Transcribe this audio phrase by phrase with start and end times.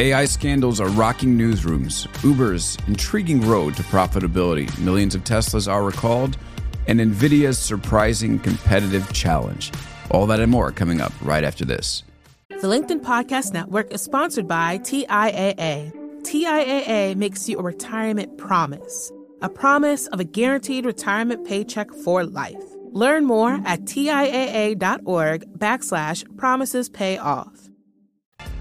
[0.00, 6.36] AI scandals are rocking newsrooms, Uber's intriguing road to profitability, millions of Teslas are recalled,
[6.88, 9.70] and NVIDIA's surprising competitive challenge.
[10.10, 12.02] All that and more coming up right after this.
[12.48, 15.92] The LinkedIn Podcast Network is sponsored by TIAA.
[16.22, 22.64] TIAA makes you a retirement promise, a promise of a guaranteed retirement paycheck for life.
[22.90, 27.53] Learn more at TIAA.org backslash promises pay off.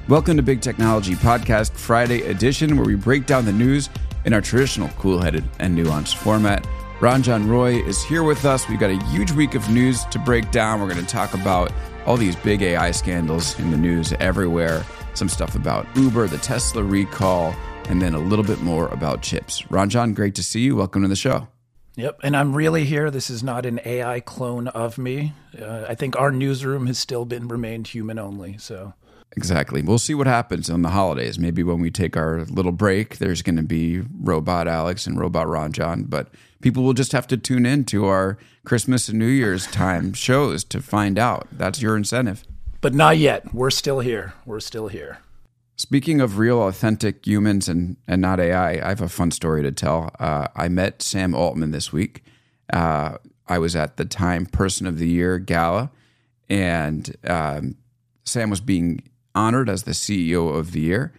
[0.10, 3.90] Welcome to Big Technology Podcast Friday edition, where we break down the news
[4.26, 6.68] in our traditional cool headed and nuanced format.
[7.00, 8.68] Ranjan Roy is here with us.
[8.68, 10.82] We've got a huge week of news to break down.
[10.82, 11.72] We're going to talk about
[12.06, 16.84] all these big AI scandals in the news everywhere, some stuff about Uber, the Tesla
[16.84, 17.56] recall,
[17.88, 19.62] and then a little bit more about chips.
[19.64, 20.76] Ranjan, great to see you.
[20.76, 21.48] Welcome to the show.
[21.96, 23.10] Yep, and I'm really here.
[23.10, 25.32] This is not an AI clone of me.
[25.58, 28.58] Uh, I think our newsroom has still been remained human only.
[28.58, 28.96] So
[29.36, 29.82] Exactly.
[29.82, 31.40] We'll see what happens on the holidays.
[31.40, 35.48] Maybe when we take our little break, there's going to be Robot Alex and Robot
[35.48, 36.30] Ranjan, but
[36.62, 40.64] people will just have to tune in to our Christmas and New Year's time shows
[40.66, 41.48] to find out.
[41.52, 42.44] That's your incentive.
[42.80, 43.54] But not yet.
[43.54, 44.34] We're still here.
[44.46, 45.20] We're still here.
[45.76, 49.72] Speaking of real, authentic humans and, and not AI, I have a fun story to
[49.72, 50.12] tell.
[50.20, 52.24] Uh, I met Sam Altman this week.
[52.72, 53.18] Uh,
[53.48, 55.92] I was at the Time Person of the Year gala,
[56.50, 57.76] and um,
[58.24, 59.02] Sam was being
[59.36, 61.14] honored as the CEO of the year.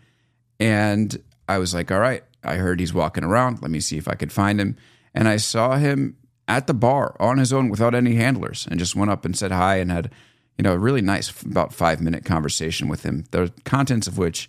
[0.60, 3.62] And I was like, all right, I heard he's walking around.
[3.62, 4.76] Let me see if I could find him.
[5.14, 8.96] And I saw him at the bar on his own without any handlers and just
[8.96, 10.10] went up and said hi and had,
[10.58, 13.24] you know, a really nice, about five minute conversation with him.
[13.30, 14.48] The contents of which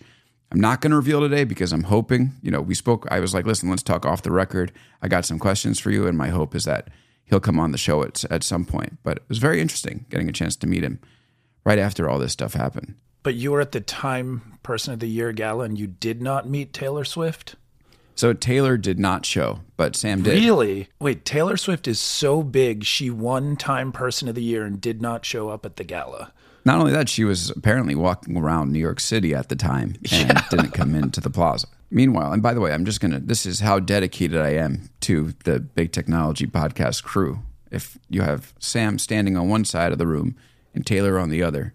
[0.52, 3.08] I'm not going to reveal today because I'm hoping, you know, we spoke.
[3.10, 4.72] I was like, listen, let's talk off the record.
[5.02, 6.08] I got some questions for you.
[6.08, 6.90] And my hope is that
[7.26, 8.98] he'll come on the show at, at some point.
[9.04, 11.00] But it was very interesting getting a chance to meet him
[11.64, 12.96] right after all this stuff happened.
[13.26, 16.48] But you were at the Time Person of the Year gala and you did not
[16.48, 17.56] meet Taylor Swift?
[18.14, 20.36] So Taylor did not show, but Sam did.
[20.36, 20.90] Really?
[21.00, 25.02] Wait, Taylor Swift is so big, she won Time Person of the Year and did
[25.02, 26.34] not show up at the gala.
[26.66, 30.30] Not only that, she was apparently walking around New York City at the time and
[30.30, 30.46] yeah.
[30.52, 31.66] didn't come into the plaza.
[31.90, 34.92] Meanwhile, and by the way, I'm just going to, this is how dedicated I am
[35.00, 37.40] to the Big Technology Podcast crew.
[37.72, 40.36] If you have Sam standing on one side of the room
[40.76, 41.74] and Taylor on the other,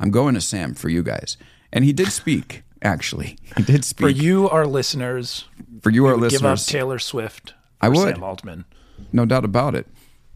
[0.00, 1.36] I'm going to Sam for you guys.
[1.72, 3.36] And he did speak, actually.
[3.56, 4.04] He did speak.
[4.04, 5.44] For you, our listeners.
[5.82, 6.40] For you, our listeners.
[6.40, 7.54] Give up Taylor Swift.
[7.80, 8.14] I would.
[8.14, 8.64] Sam Altman.
[9.12, 9.86] No doubt about it.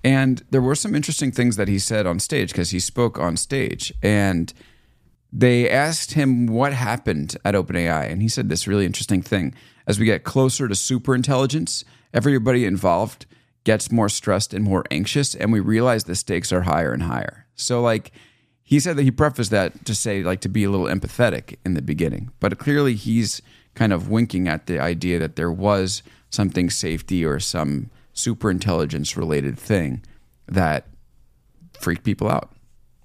[0.04, 3.36] And there were some interesting things that he said on stage because he spoke on
[3.36, 3.92] stage.
[4.02, 4.52] And
[5.32, 8.10] they asked him what happened at OpenAI.
[8.10, 9.54] And he said this really interesting thing.
[9.86, 13.26] As we get closer to superintelligence, everybody involved
[13.64, 15.34] gets more stressed and more anxious.
[15.34, 17.46] And we realize the stakes are higher and higher.
[17.54, 18.10] So, like,
[18.72, 21.74] he said that he prefaced that to say like to be a little empathetic in
[21.74, 23.42] the beginning, but clearly he's
[23.74, 29.14] kind of winking at the idea that there was something safety or some super intelligence
[29.14, 30.02] related thing
[30.46, 30.86] that
[31.78, 32.50] freaked people out.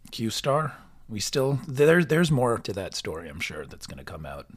[0.10, 0.74] Q Star,
[1.10, 2.02] we still there.
[2.02, 3.28] There's more to that story.
[3.28, 4.48] I'm sure that's going to come out.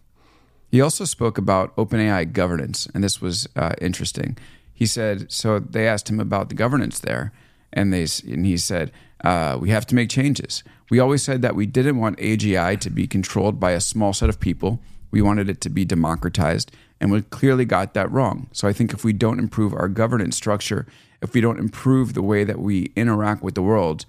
[0.70, 4.38] He also spoke about OpenAI governance, and this was uh, interesting.
[4.72, 5.58] He said so.
[5.58, 7.32] They asked him about the governance there,
[7.72, 8.92] and they and he said
[9.24, 10.62] uh, we have to make changes.
[10.90, 14.28] We always said that we didn't want AGI to be controlled by a small set
[14.28, 14.80] of people.
[15.10, 18.48] We wanted it to be democratized, and we clearly got that wrong.
[18.52, 20.86] So I think if we don't improve our governance structure,
[21.20, 24.06] if we don't improve the way that we interact with the world,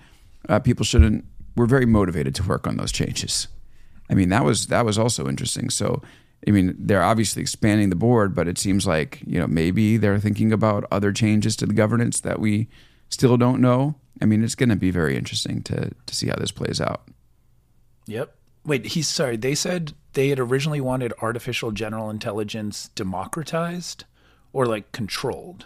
[0.47, 1.25] uh, people shouldn't.
[1.55, 3.47] We're very motivated to work on those changes.
[4.09, 5.69] I mean, that was that was also interesting.
[5.69, 6.01] So,
[6.47, 10.19] I mean, they're obviously expanding the board, but it seems like you know maybe they're
[10.19, 12.69] thinking about other changes to the governance that we
[13.11, 13.95] still don't know.
[14.21, 17.03] I mean, it's going to be very interesting to to see how this plays out.
[18.07, 18.35] Yep.
[18.65, 19.37] Wait, he's sorry.
[19.37, 24.05] They said they had originally wanted artificial general intelligence democratized
[24.53, 25.65] or like controlled.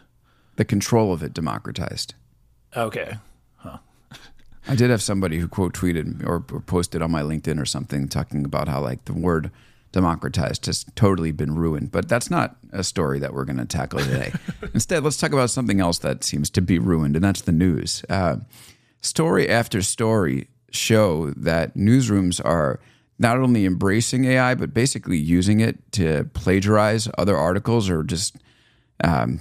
[0.55, 2.13] The control of it democratized.
[2.75, 3.17] Okay.
[3.57, 3.79] Huh.
[4.67, 8.07] I did have somebody who quote tweeted or, or posted on my LinkedIn or something
[8.07, 9.51] talking about how like the word
[9.95, 11.89] democratized has totally been ruined.
[11.89, 14.33] But that's not a story that we're going to tackle today.
[14.73, 18.03] Instead, let's talk about something else that seems to be ruined, and that's the news.
[18.09, 18.37] Uh,
[18.99, 22.81] story after story show that newsrooms are
[23.17, 28.35] not only embracing AI, but basically using it to plagiarize other articles or just.
[29.01, 29.39] Um,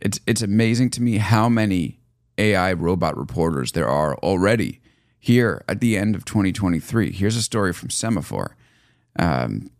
[0.00, 1.98] it's it's amazing to me how many
[2.38, 4.80] AI robot reporters there are already
[5.18, 7.10] here at the end of 2023.
[7.10, 8.50] Here's a story from Semafor.
[9.18, 9.70] Um,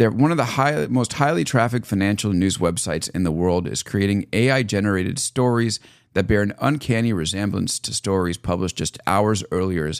[0.00, 3.82] they're one of the high, most highly trafficked financial news websites in the world is
[3.82, 5.78] creating AI generated stories
[6.14, 9.92] that bear an uncanny resemblance to stories published just hours earlier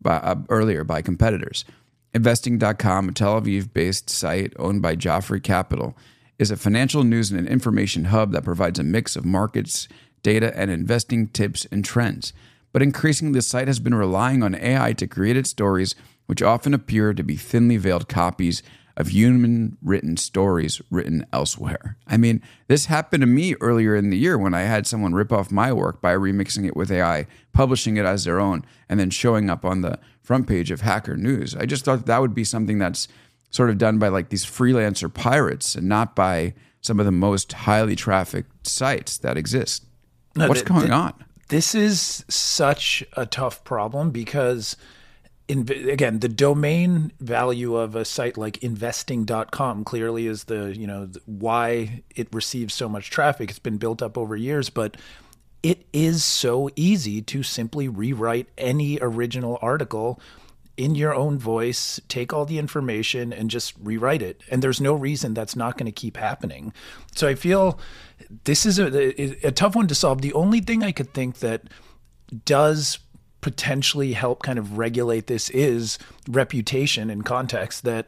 [0.00, 1.64] by, uh, earlier by competitors.
[2.14, 5.96] Investing.com, a Tel Aviv based site owned by Joffre Capital,
[6.38, 9.88] is a financial news and information hub that provides a mix of markets,
[10.22, 12.32] data, and investing tips and trends.
[12.72, 15.96] But increasingly, the site has been relying on AI to create its stories,
[16.26, 18.62] which often appear to be thinly veiled copies
[18.98, 21.96] of human written stories written elsewhere.
[22.08, 25.32] I mean, this happened to me earlier in the year when I had someone rip
[25.32, 29.10] off my work by remixing it with AI, publishing it as their own, and then
[29.10, 31.54] showing up on the front page of Hacker News.
[31.54, 33.06] I just thought that would be something that's
[33.50, 37.52] sort of done by like these freelancer pirates and not by some of the most
[37.52, 39.84] highly trafficked sites that exist.
[40.34, 41.24] No, What's th- going th- on?
[41.48, 44.76] This is such a tough problem because
[45.48, 51.08] in, again, the domain value of a site like investing.com clearly is the, you know,
[51.24, 53.48] why it receives so much traffic.
[53.48, 54.98] It's been built up over years, but
[55.62, 60.20] it is so easy to simply rewrite any original article
[60.76, 64.42] in your own voice, take all the information and just rewrite it.
[64.50, 66.72] And there's no reason that's not going to keep happening.
[67.16, 67.80] So I feel
[68.44, 70.20] this is a, a tough one to solve.
[70.20, 71.64] The only thing I could think that
[72.44, 73.00] does
[73.40, 75.98] potentially help kind of regulate this is
[76.28, 78.06] reputation and context that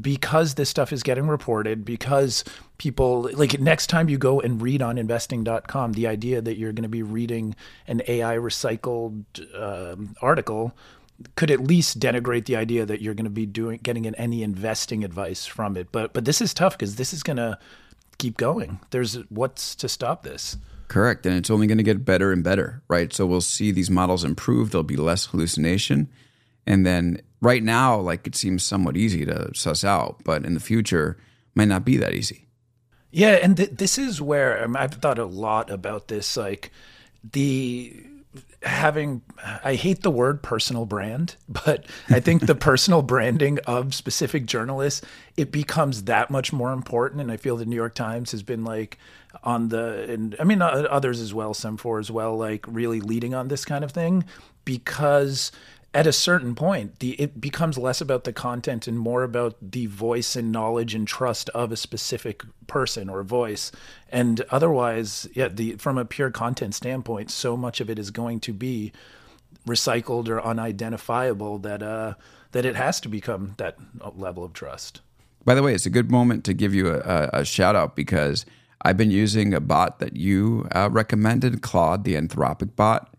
[0.00, 2.44] because this stuff is getting reported because
[2.76, 6.82] people like next time you go and read on investing.com the idea that you're going
[6.82, 7.54] to be reading
[7.86, 9.24] an ai recycled
[9.58, 10.74] um, article
[11.36, 14.42] could at least denigrate the idea that you're going to be doing getting in any
[14.42, 15.88] investing advice from it.
[15.92, 17.58] But but this is tough because this is going to
[18.18, 18.80] keep going.
[18.90, 20.56] There's what's to stop this
[20.92, 21.24] Correct.
[21.24, 23.14] And it's only going to get better and better, right?
[23.14, 24.70] So we'll see these models improve.
[24.72, 26.10] There'll be less hallucination.
[26.66, 30.60] And then right now, like it seems somewhat easy to suss out, but in the
[30.60, 31.16] future,
[31.54, 32.46] might not be that easy.
[33.10, 36.36] Yeah, and th- this is where um, I've thought a lot about this.
[36.36, 36.70] Like
[37.24, 38.04] the
[38.62, 39.22] having,
[39.64, 45.00] I hate the word personal brand, but I think the personal branding of specific journalists
[45.38, 47.22] it becomes that much more important.
[47.22, 48.98] And I feel the New York Times has been like
[49.42, 53.48] on the, and I mean others as well, Semafor as well, like really leading on
[53.48, 54.24] this kind of thing
[54.64, 55.50] because
[55.94, 59.86] at a certain point, the it becomes less about the content and more about the
[59.86, 63.70] voice and knowledge and trust of a specific person or voice.
[64.10, 68.40] And otherwise, yeah, the from a pure content standpoint, so much of it is going
[68.40, 68.92] to be
[69.66, 72.14] recycled or unidentifiable that uh,
[72.52, 73.76] that it has to become that
[74.16, 75.02] level of trust.
[75.44, 78.46] By the way, it's a good moment to give you a, a shout out because
[78.82, 83.14] I've been using a bot that you uh, recommended, Claude, the Anthropic bot.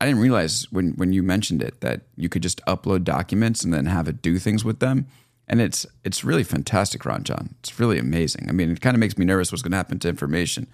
[0.00, 3.72] I didn't realize when when you mentioned it that you could just upload documents and
[3.72, 5.06] then have it do things with them.
[5.46, 7.54] And it's it's really fantastic, Ranjan.
[7.60, 8.48] It's really amazing.
[8.48, 10.66] I mean, it kind of makes me nervous what's going to happen to information,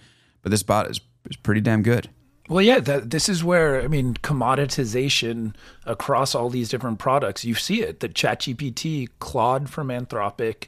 [0.43, 2.09] but this bot is is pretty damn good.
[2.49, 5.55] Well, yeah, that, this is where I mean commoditization
[5.87, 7.45] across all these different products.
[7.45, 8.01] You see it.
[8.01, 10.67] That ChatGPT, Claude from Anthropic,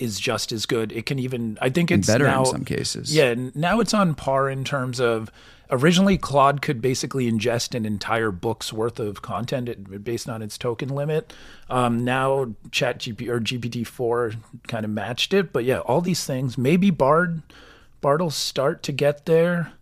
[0.00, 0.92] is just as good.
[0.92, 3.14] It can even I think it's better now, in some cases.
[3.14, 5.30] Yeah, now it's on par in terms of
[5.70, 10.88] originally Claude could basically ingest an entire book's worth of content based on its token
[10.88, 11.32] limit.
[11.68, 14.32] Um, now ChatGPT or GPT four
[14.66, 16.58] kind of matched it, but yeah, all these things.
[16.58, 17.42] Maybe Bard
[18.00, 19.72] Bard'll start to get there,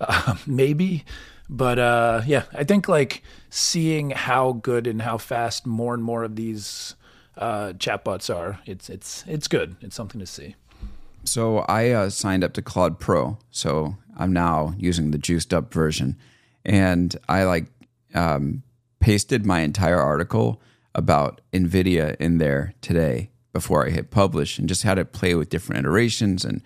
[0.00, 1.04] uh, maybe.
[1.48, 6.24] But uh, yeah, I think like seeing how good and how fast more and more
[6.24, 6.96] of these
[7.36, 9.76] uh, chatbots are, it's it's it's good.
[9.80, 10.54] It's something to see.
[11.24, 15.72] So I uh, signed up to Claude Pro, so I'm now using the juiced up
[15.72, 16.16] version,
[16.64, 17.66] and I like
[18.14, 18.62] um,
[19.00, 20.60] pasted my entire article
[20.94, 25.50] about Nvidia in there today before I hit publish, and just had it play with
[25.50, 26.62] different iterations and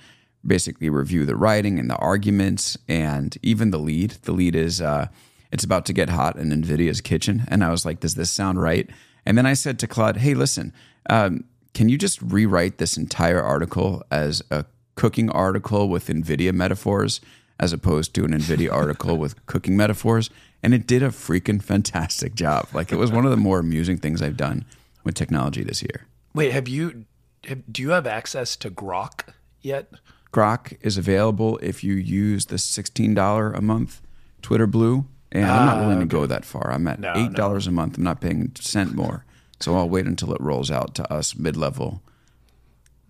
[0.46, 4.12] basically review the writing and the arguments and even the lead.
[4.22, 5.08] The lead is uh,
[5.52, 8.60] it's about to get hot in Nvidia's kitchen, and I was like, does this sound
[8.60, 8.88] right?
[9.26, 10.72] And then I said to Claude, hey, listen.
[11.08, 17.20] Um, can you just rewrite this entire article as a cooking article with NVIDIA metaphors
[17.58, 20.30] as opposed to an NVIDIA article with cooking metaphors?
[20.62, 22.68] And it did a freaking fantastic job.
[22.72, 24.64] Like it was one of the more amusing things I've done
[25.04, 26.06] with technology this year.
[26.34, 27.06] Wait, have you,
[27.44, 29.90] have, do you have access to Grok yet?
[30.32, 34.00] Grok is available if you use the $16 a month
[34.42, 35.06] Twitter Blue.
[35.32, 36.72] And I'm not willing to uh, go that far.
[36.72, 37.96] I'm at No, $8 a month.
[37.96, 39.24] I'm not paying a cent more.
[39.60, 42.02] So I'll wait until it rolls out to us mid level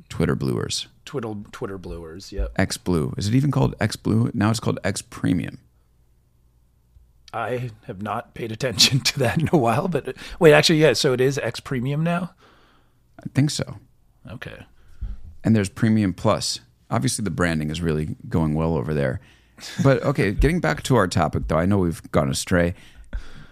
[0.09, 0.89] Twitter Bluers.
[1.05, 2.53] Twitter Twitter Bluers, yep.
[2.57, 3.15] X Blue.
[3.17, 4.31] Is it even called X Blue?
[4.35, 5.59] Now it's called X Premium.
[7.33, 10.93] I have not paid attention to that in a while, but wait, actually, yeah.
[10.93, 12.35] So it is X Premium now.
[13.19, 13.79] I think so.
[14.29, 14.67] Okay.
[15.45, 16.61] And there's Premium Plus.
[16.91, 19.21] Obviously, the branding is really going well over there.
[19.83, 22.75] But okay, getting back to our topic, though, I know we've gone astray.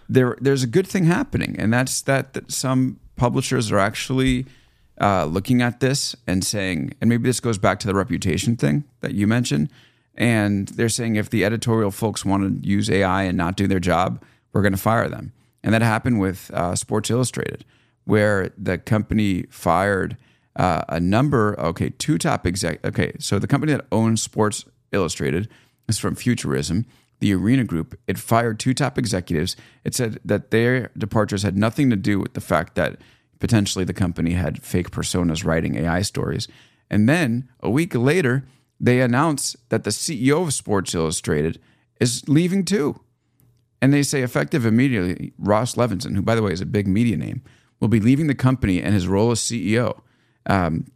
[0.08, 4.46] there there's a good thing happening, and that's that, that some publishers are actually
[5.00, 8.84] uh, looking at this and saying, and maybe this goes back to the reputation thing
[9.00, 9.70] that you mentioned,
[10.14, 13.80] and they're saying if the editorial folks want to use AI and not do their
[13.80, 14.22] job,
[14.52, 17.64] we're going to fire them, and that happened with uh, Sports Illustrated,
[18.04, 20.16] where the company fired.
[20.56, 22.84] Uh, a number, okay, two top exec.
[22.84, 25.48] Okay, so the company that owns Sports Illustrated
[25.88, 26.86] is from Futurism,
[27.20, 27.98] the Arena Group.
[28.06, 29.56] It fired two top executives.
[29.84, 32.98] It said that their departures had nothing to do with the fact that
[33.40, 36.48] potentially the company had fake personas writing AI stories.
[36.90, 38.46] And then a week later,
[38.80, 41.60] they announced that the CEO of Sports Illustrated
[42.00, 43.00] is leaving too.
[43.80, 47.16] And they say, effective immediately, Ross Levinson, who, by the way, is a big media
[47.16, 47.42] name,
[47.80, 50.00] will be leaving the company and his role as CEO.
[50.46, 50.86] Um,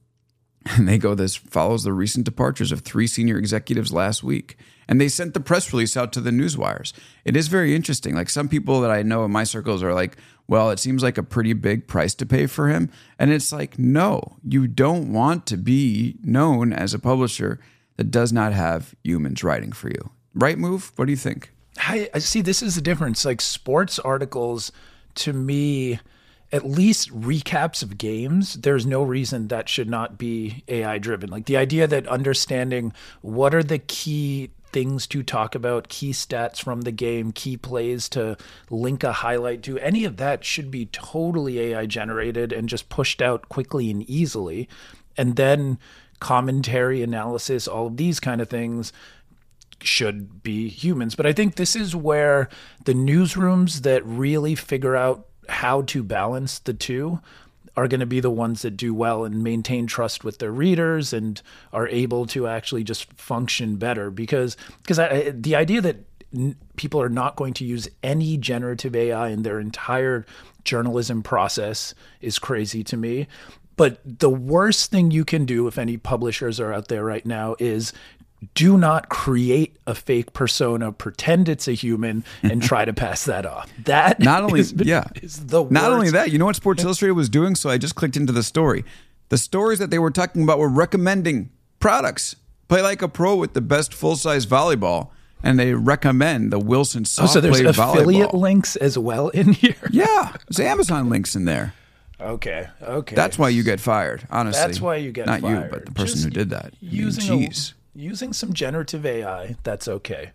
[0.66, 4.56] and they go, this follows the recent departures of three senior executives last week.
[4.88, 6.92] And they sent the press release out to the newswires.
[7.24, 8.14] It is very interesting.
[8.14, 10.16] Like some people that I know in my circles are like,
[10.48, 12.90] well, it seems like a pretty big price to pay for him.
[13.18, 17.60] And it's like, no, you don't want to be known as a publisher
[17.96, 20.10] that does not have humans writing for you.
[20.34, 20.92] Right move?
[20.96, 21.52] What do you think?
[21.78, 23.24] I, I see this is the difference.
[23.24, 24.72] Like sports articles
[25.16, 26.00] to me,
[26.50, 31.30] at least recaps of games, there's no reason that should not be AI driven.
[31.30, 36.62] Like the idea that understanding what are the key things to talk about, key stats
[36.62, 38.36] from the game, key plays to
[38.70, 43.22] link a highlight to, any of that should be totally AI generated and just pushed
[43.22, 44.68] out quickly and easily.
[45.16, 45.78] And then
[46.20, 48.92] commentary, analysis, all of these kind of things
[49.80, 51.14] should be humans.
[51.14, 52.48] But I think this is where
[52.84, 57.20] the newsrooms that really figure out how to balance the two
[57.76, 61.12] are going to be the ones that do well and maintain trust with their readers
[61.12, 61.40] and
[61.72, 64.98] are able to actually just function better because because
[65.34, 65.96] the idea that
[66.34, 70.26] n- people are not going to use any generative AI in their entire
[70.64, 73.26] journalism process is crazy to me.
[73.76, 77.56] But the worst thing you can do if any publishers are out there right now
[77.58, 77.92] is
[78.54, 83.46] do not create a fake persona, pretend it's a human, and try to pass that
[83.46, 83.70] off.
[83.84, 85.90] That not only is, yeah is the not worst.
[85.92, 86.30] only that.
[86.32, 87.54] You know what Sports Illustrated was doing?
[87.54, 88.84] So I just clicked into the story.
[89.28, 92.36] The stories that they were talking about were recommending products.
[92.68, 95.10] Play like a pro with the best full size volleyball,
[95.42, 98.40] and they recommend the Wilson soft oh, so there's affiliate volleyball.
[98.40, 99.74] links as well in here.
[99.90, 101.74] Yeah, there's Amazon links in there.
[102.20, 103.14] Okay, okay.
[103.16, 104.26] That's why you get fired.
[104.30, 105.64] Honestly, That's why you get not fired.
[105.64, 106.66] you, but the person Just who did that.
[106.66, 107.72] I mean, using a- Jeez.
[107.94, 110.30] Using some generative AI, that's okay.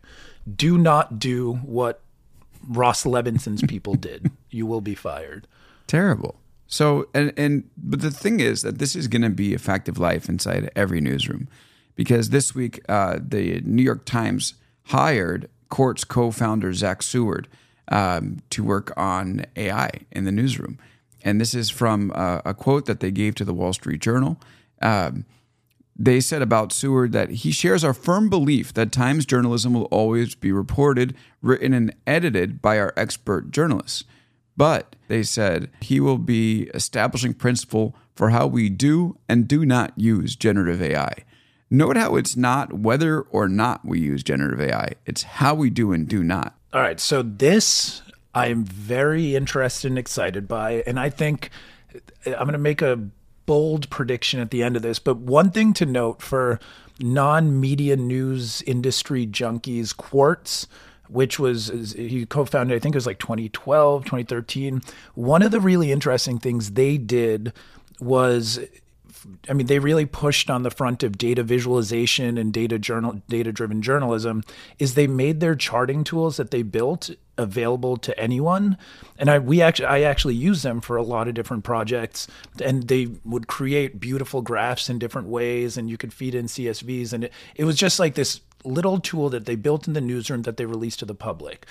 [0.53, 2.01] Do not do what
[2.67, 4.31] Ross Levinson's people did.
[4.49, 5.47] You will be fired.
[5.87, 6.35] terrible.
[6.69, 9.87] So and and but the thing is that this is going to be a fact
[9.87, 11.47] of life inside every newsroom,
[11.95, 14.53] because this week uh, the New York Times
[14.87, 17.47] hired Quartz co-founder Zach Seward
[17.87, 20.77] um, to work on AI in the newsroom,
[21.23, 24.37] and this is from uh, a quote that they gave to the Wall Street Journal.
[24.81, 25.23] Um,
[25.97, 30.35] they said about Seward that he shares our firm belief that Times journalism will always
[30.35, 34.03] be reported, written, and edited by our expert journalists.
[34.55, 39.93] But they said he will be establishing principle for how we do and do not
[39.95, 41.13] use generative AI.
[41.69, 45.91] Note how it's not whether or not we use generative AI, it's how we do
[45.91, 46.55] and do not.
[46.73, 48.01] All right, so this
[48.33, 51.49] I am very interested and excited by, and I think
[52.25, 53.09] I'm going to make a
[53.47, 54.99] bold prediction at the end of this.
[54.99, 56.59] But one thing to note for
[56.99, 60.67] non-media news industry junkies, Quartz,
[61.07, 64.83] which was he co-founded, I think it was like 2012, 2013.
[65.15, 67.53] One of the really interesting things they did
[67.99, 68.59] was
[69.49, 73.51] I mean, they really pushed on the front of data visualization and data journal, data
[73.51, 74.43] driven journalism.
[74.79, 78.77] Is they made their charting tools that they built available to anyone,
[79.17, 82.27] and I we actually I actually use them for a lot of different projects,
[82.63, 87.13] and they would create beautiful graphs in different ways, and you could feed in CSVs,
[87.13, 90.41] and it, it was just like this little tool that they built in the newsroom
[90.43, 91.65] that they released to the public.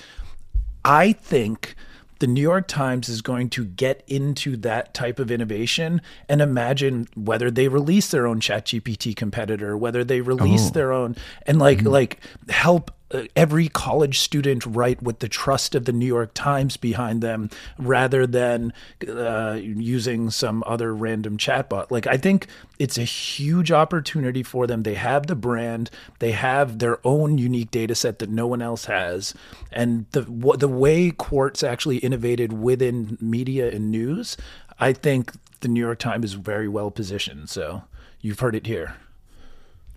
[0.84, 1.74] I think
[2.18, 7.08] the New York Times is going to get into that type of innovation and imagine
[7.14, 10.70] whether they release their own ChatGPT competitor, whether they release Oh.
[10.70, 11.88] their own and like mm-hmm.
[11.88, 12.90] like help
[13.34, 18.26] every college student write with the trust of the New York Times behind them rather
[18.26, 18.72] than
[19.08, 21.90] uh, using some other random chatbot.
[21.90, 22.48] Like I think
[22.78, 24.82] it's a huge opportunity for them.
[24.82, 28.86] They have the brand, they have their own unique data set that no one else
[28.86, 29.34] has,
[29.70, 34.36] and the wh- the way Quartz actually innovated within media and news,
[34.80, 37.48] I think the New York Times is very well positioned.
[37.50, 37.84] So
[38.20, 38.96] you've heard it here.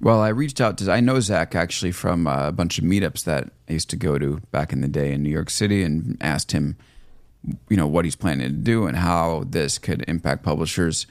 [0.01, 3.25] Well, I reached out to I know Zach actually from uh, a bunch of meetups
[3.25, 6.17] that I used to go to back in the day in New York City, and
[6.21, 6.77] asked him
[7.69, 11.07] you know what he's planning to do and how this could impact publishers.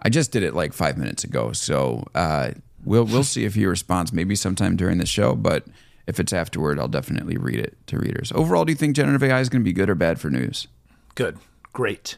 [0.00, 2.52] I just did it like five minutes ago, so uh,
[2.84, 5.34] we'll we'll see if he responds maybe sometime during the show.
[5.34, 5.66] But
[6.06, 8.32] if it's afterward, I'll definitely read it to readers.
[8.34, 10.68] Overall, do you think generative AI is going to be good or bad for news?
[11.14, 11.38] Good,
[11.72, 12.16] great.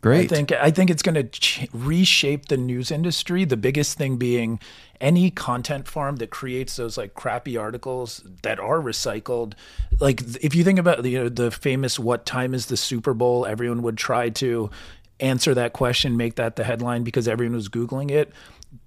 [0.00, 0.30] Great.
[0.30, 3.44] I think I think it's going to ch- reshape the news industry.
[3.44, 4.60] The biggest thing being
[5.00, 9.54] any content farm that creates those like crappy articles that are recycled.
[9.98, 13.44] Like if you think about you know, the famous "What time is the Super Bowl?"
[13.44, 14.70] Everyone would try to
[15.18, 18.30] answer that question, make that the headline because everyone was googling it.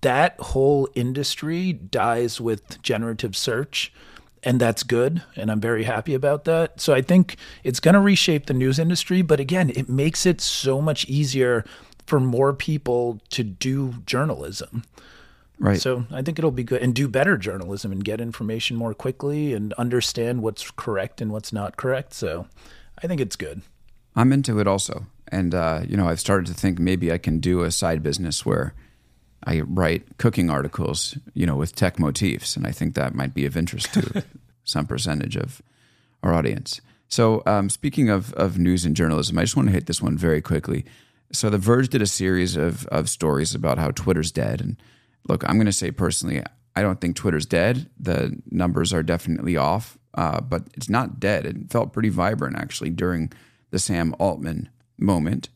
[0.01, 3.91] That whole industry dies with generative search
[4.43, 6.79] and that's good and i'm very happy about that.
[6.81, 10.41] So i think it's going to reshape the news industry but again it makes it
[10.41, 11.65] so much easier
[12.05, 14.83] for more people to do journalism.
[15.60, 15.79] Right.
[15.79, 19.53] So i think it'll be good and do better journalism and get information more quickly
[19.53, 22.13] and understand what's correct and what's not correct.
[22.13, 22.48] So
[23.03, 23.62] i think it's good.
[24.15, 25.05] I'm into it also.
[25.27, 28.45] And uh, you know i've started to think maybe i can do a side business
[28.45, 28.74] where
[29.45, 33.45] I write cooking articles, you know, with tech motifs, and I think that might be
[33.45, 34.24] of interest to
[34.63, 35.62] some percentage of
[36.24, 36.81] our audience.
[37.07, 40.17] So, um, speaking of of news and journalism, I just want to hit this one
[40.17, 40.86] very quickly.
[41.31, 44.77] So, The Verge did a series of of stories about how Twitter's dead, and
[45.27, 46.41] look, I'm going to say personally,
[46.75, 47.89] I don't think Twitter's dead.
[48.00, 51.45] The numbers are definitely off, uh, but it's not dead.
[51.45, 53.31] It felt pretty vibrant actually during
[53.71, 55.50] the Sam Altman moment,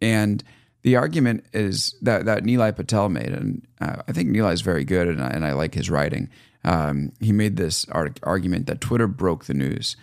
[0.00, 0.42] and
[0.82, 4.84] the argument is that that Nilay Patel made, and uh, I think Nilay is very
[4.84, 6.28] good, and I, and I like his writing.
[6.64, 9.96] Um, he made this argument that Twitter broke the news.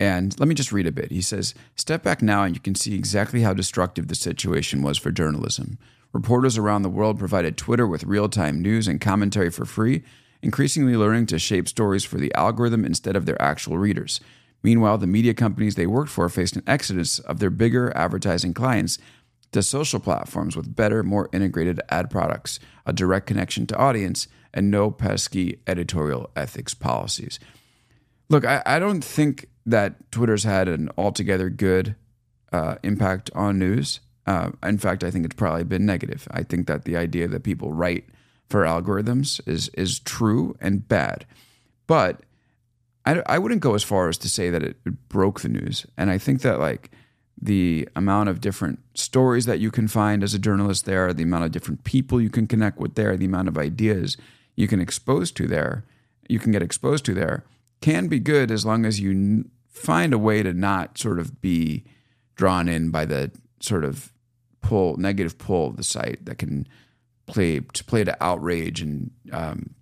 [0.00, 1.12] And let me just read a bit.
[1.12, 4.98] He says, Step back now and you can see exactly how destructive the situation was
[4.98, 5.78] for journalism.
[6.12, 10.02] Reporters around the world provided Twitter with real time news and commentary for free,
[10.42, 14.20] increasingly learning to shape stories for the algorithm instead of their actual readers.
[14.64, 18.98] Meanwhile, the media companies they worked for faced an exodus of their bigger advertising clients
[19.52, 24.70] to social platforms with better, more integrated ad products, a direct connection to audience, and
[24.70, 27.38] no pesky editorial ethics policies.
[28.28, 31.94] Look, I, I don't think that Twitter's had an altogether good
[32.52, 34.00] uh, impact on news.
[34.26, 36.28] Uh, in fact, I think it's probably been negative.
[36.30, 38.08] I think that the idea that people write
[38.48, 41.24] for algorithms is is true and bad,
[41.86, 42.20] but
[43.04, 45.86] I, I wouldn't go as far as to say that it, it broke the news.
[45.96, 46.90] And I think that like
[47.42, 51.44] the amount of different stories that you can find as a journalist there, the amount
[51.44, 54.16] of different people you can connect with there, the amount of ideas
[54.54, 55.84] you can expose to there,
[56.28, 57.44] you can get exposed to there,
[57.80, 61.84] can be good as long as you find a way to not sort of be
[62.36, 64.12] drawn in by the sort of
[64.60, 66.68] pull negative pull of the site that can
[67.26, 69.74] play to play to outrage and um,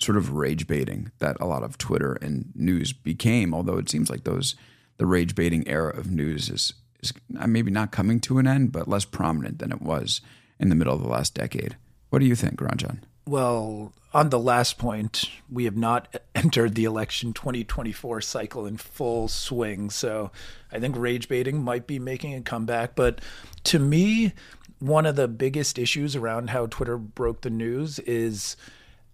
[0.00, 3.52] sort of rage baiting that a lot of Twitter and news became.
[3.52, 4.54] Although it seems like those
[4.96, 6.72] the rage baiting era of news is
[7.06, 10.20] is uh, maybe not coming to an end, but less prominent than it was
[10.58, 11.76] in the middle of the last decade.
[12.10, 12.98] What do you think, Ranjan?
[13.26, 19.28] Well, on the last point, we have not entered the election 2024 cycle in full
[19.28, 19.90] swing.
[19.90, 20.30] So
[20.72, 22.94] I think rage baiting might be making a comeback.
[22.94, 23.20] But
[23.64, 24.32] to me,
[24.78, 28.56] one of the biggest issues around how Twitter broke the news is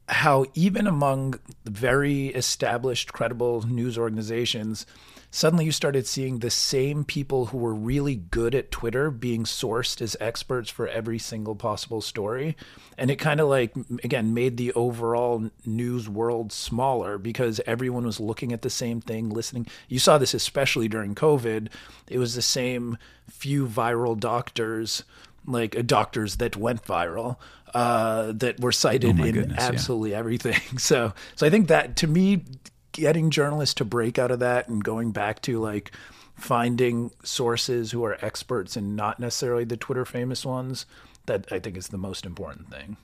[0.08, 4.84] how, even among very established, credible news organizations,
[5.32, 10.02] suddenly you started seeing the same people who were really good at Twitter being sourced
[10.02, 12.54] as experts for every single possible story.
[12.98, 18.20] And it kind of like, again, made the overall news world smaller because everyone was
[18.20, 19.66] looking at the same thing, listening.
[19.88, 21.68] You saw this especially during COVID.
[22.08, 25.02] It was the same few viral doctors
[25.46, 27.36] like uh, doctors that went viral
[27.74, 30.18] uh, that were cited oh in goodness, absolutely yeah.
[30.18, 30.60] everything.
[30.78, 32.44] So, so I think that to me,
[32.92, 35.92] getting journalists to break out of that and going back to like
[36.36, 40.86] finding sources who are experts and not necessarily the Twitter famous ones,
[41.26, 42.96] that I think is the most important thing.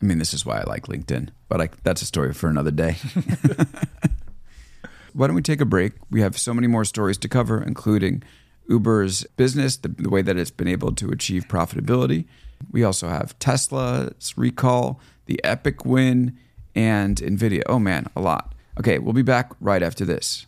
[0.00, 2.70] I mean, this is why I like LinkedIn, but I, that's a story for another
[2.70, 2.96] day.
[5.14, 5.92] why don't we take a break?
[6.10, 8.22] We have so many more stories to cover, including
[8.68, 12.26] Uber's business, the, the way that it's been able to achieve profitability.
[12.70, 16.36] We also have Tesla's recall, the Epic win,
[16.76, 17.62] and NVIDIA.
[17.66, 18.54] Oh man, a lot.
[18.78, 20.46] Okay, we'll be back right after this.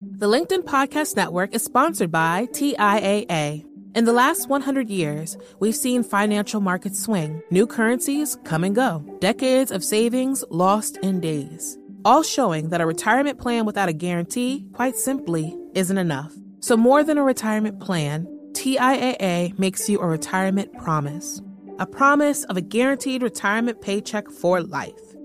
[0.00, 3.64] The LinkedIn Podcast Network is sponsored by TIAA.
[3.94, 9.04] In the last 100 years, we've seen financial markets swing, new currencies come and go,
[9.20, 14.66] decades of savings lost in days, all showing that a retirement plan without a guarantee,
[14.72, 16.32] quite simply, isn't enough.
[16.60, 21.40] So, more than a retirement plan, TIAA makes you a retirement promise
[21.80, 25.13] a promise of a guaranteed retirement paycheck for life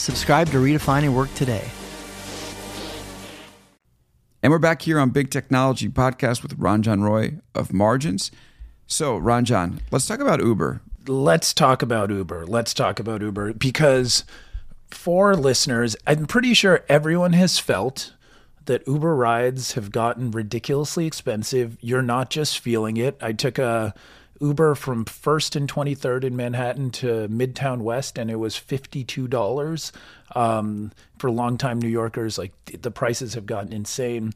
[0.00, 1.62] Subscribe to Redefining Work today.
[4.42, 8.30] And we're back here on Big Technology Podcast with Ranjan Roy of Margins.
[8.86, 10.80] So, Ranjan, let's talk about Uber.
[11.06, 12.46] Let's talk about Uber.
[12.46, 14.24] Let's talk about Uber because
[14.90, 18.14] for listeners, I'm pretty sure everyone has felt
[18.64, 21.76] that Uber rides have gotten ridiculously expensive.
[21.82, 23.18] You're not just feeling it.
[23.20, 23.92] I took a
[24.40, 29.92] Uber from First and 23rd in Manhattan to Midtown West, and it was $52.
[30.34, 34.32] Um, for longtime New Yorkers, like the prices have gotten insane.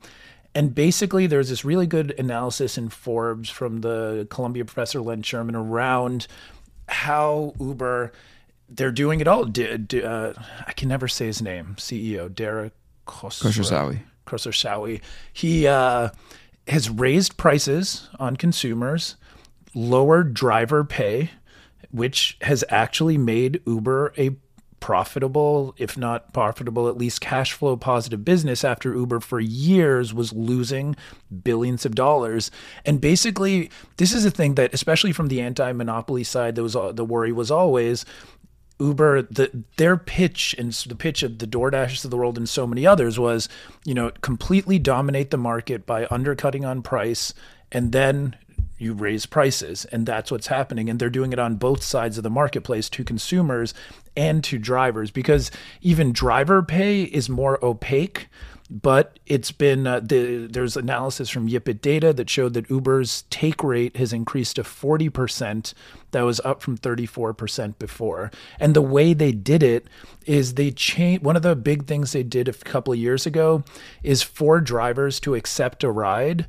[0.54, 5.56] And basically, there's this really good analysis in Forbes from the Columbia professor Len Sherman
[5.56, 6.26] around
[6.88, 8.12] how Uber
[8.68, 9.44] they're doing it all.
[9.44, 10.32] D- d- uh,
[10.66, 11.76] I can never say his name.
[11.78, 12.72] CEO Derek
[13.06, 14.00] Khosrowshahi.
[14.26, 15.00] Khosrowshahi.
[15.32, 16.10] He uh,
[16.68, 19.16] has raised prices on consumers,
[19.74, 21.30] lowered driver pay,
[21.90, 24.36] which has actually made Uber a
[24.80, 30.30] profitable, if not profitable, at least cash flow positive business after Uber for years was
[30.34, 30.94] losing
[31.42, 32.50] billions of dollars.
[32.84, 36.74] And basically, this is a thing that, especially from the anti monopoly side, there was,
[36.74, 38.04] the worry was always
[38.78, 42.66] Uber, the their pitch and the pitch of the DoorDashes of the world and so
[42.66, 43.48] many others was,
[43.86, 47.32] you know, completely dominate the market by undercutting on price
[47.72, 48.36] and then
[48.84, 52.22] you raise prices and that's what's happening and they're doing it on both sides of
[52.22, 53.74] the marketplace to consumers
[54.16, 58.28] and to drivers because even driver pay is more opaque
[58.70, 63.62] but it's been uh, the, there's analysis from Yipit Data that showed that Uber's take
[63.62, 65.74] rate has increased to 40%.
[66.12, 68.30] That was up from 34% before.
[68.58, 69.86] And the way they did it
[70.24, 73.64] is they changed one of the big things they did a couple of years ago
[74.02, 76.46] is for drivers to accept a ride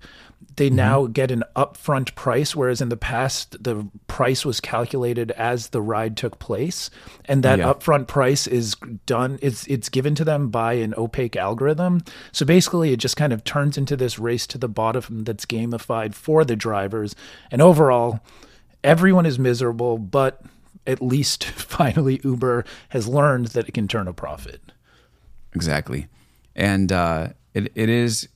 [0.56, 0.76] they mm-hmm.
[0.76, 5.82] now get an upfront price, whereas in the past the price was calculated as the
[5.82, 6.90] ride took place,
[7.26, 7.66] and that yeah.
[7.66, 9.40] upfront price is done.
[9.42, 12.04] It's it's given to them by an opaque algorithm.
[12.32, 16.14] So basically, it just kind of turns into this race to the bottom that's gamified
[16.14, 17.16] for the drivers,
[17.52, 18.22] and overall,
[18.84, 19.98] everyone is miserable.
[19.98, 20.42] But
[20.88, 24.62] at least finally, Uber has learned that it can turn a profit.
[25.54, 26.08] Exactly,
[26.56, 28.28] and uh, it it is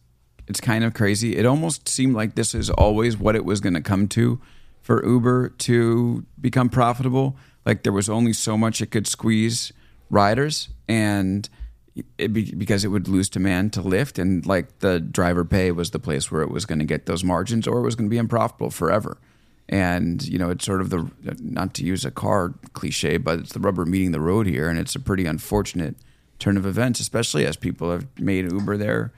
[0.50, 1.38] it's kind of crazy.
[1.38, 4.42] It almost seemed like this is always what it was going to come to
[4.82, 7.38] for Uber to become profitable.
[7.66, 9.72] Like there was only so much it could squeeze
[10.10, 11.48] riders, and
[12.18, 15.92] it be, because it would lose demand to Lyft, and like the driver pay was
[15.92, 18.14] the place where it was going to get those margins, or it was going to
[18.14, 19.20] be unprofitable forever.
[19.68, 23.54] And you know, it's sort of the not to use a car cliche, but it's
[23.54, 25.96] the rubber meeting the road here, and it's a pretty unfortunate
[26.40, 29.14] turn of events, especially as people have made Uber their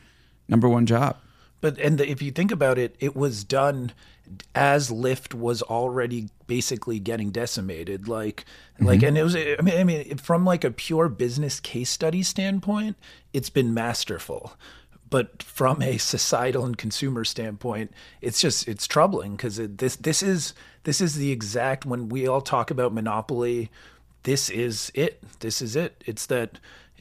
[0.50, 1.18] number one job.
[1.62, 3.94] But and the, if you think about it, it was done
[4.56, 8.08] as Lyft was already basically getting decimated.
[8.08, 8.46] Like,
[8.76, 8.86] mm-hmm.
[8.86, 9.36] like, and it was.
[9.36, 12.98] I mean, I mean, from like a pure business case study standpoint,
[13.32, 14.54] it's been masterful.
[15.10, 20.24] But from a societal and consumer standpoint, it's just it's troubling because it, this this
[20.24, 23.70] is this is the exact when we all talk about monopoly.
[24.24, 25.22] This is it.
[25.42, 26.02] This is it.
[26.06, 26.60] It's that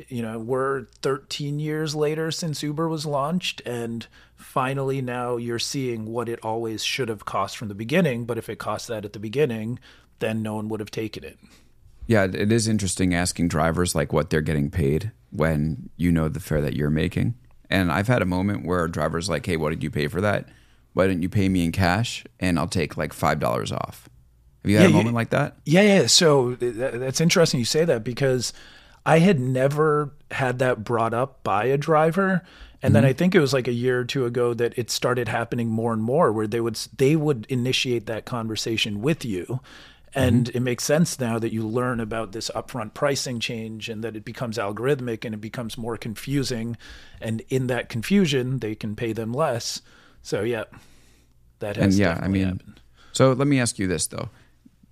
[0.09, 4.07] you know, we're 13 years later since Uber was launched, and
[4.41, 8.25] finally now you're seeing what it always should have cost from the beginning.
[8.25, 9.79] But if it cost that at the beginning,
[10.19, 11.39] then no one would have taken it.
[12.07, 16.41] Yeah, it is interesting asking drivers like what they're getting paid when you know the
[16.41, 17.35] fare that you're making.
[17.69, 20.21] And I've had a moment where a driver's like, "Hey, what did you pay for
[20.21, 20.49] that?
[20.93, 22.25] Why didn't you pay me in cash?
[22.41, 24.09] And I'll take like five dollars off."
[24.63, 25.57] Have you had yeah, a moment like that?
[25.65, 26.07] Yeah, yeah.
[26.07, 28.53] So that's interesting you say that because
[29.07, 32.43] I had never had that brought up by a driver.
[32.83, 33.03] And mm-hmm.
[33.03, 35.69] then I think it was like a year or two ago that it started happening
[35.69, 39.61] more and more where they would they would initiate that conversation with you.
[40.13, 40.57] And mm-hmm.
[40.57, 44.25] it makes sense now that you learn about this upfront pricing change and that it
[44.25, 46.77] becomes algorithmic and it becomes more confusing.
[47.21, 49.83] And in that confusion, they can pay them less.
[50.23, 50.65] So yeah,
[51.61, 52.81] that has and yeah, I mean, happened.
[53.13, 54.31] so let me ask you this though: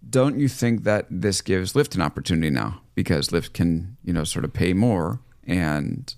[0.08, 2.80] Don't you think that this gives Lyft an opportunity now?
[2.98, 6.16] because Lyft can, you know, sort of pay more and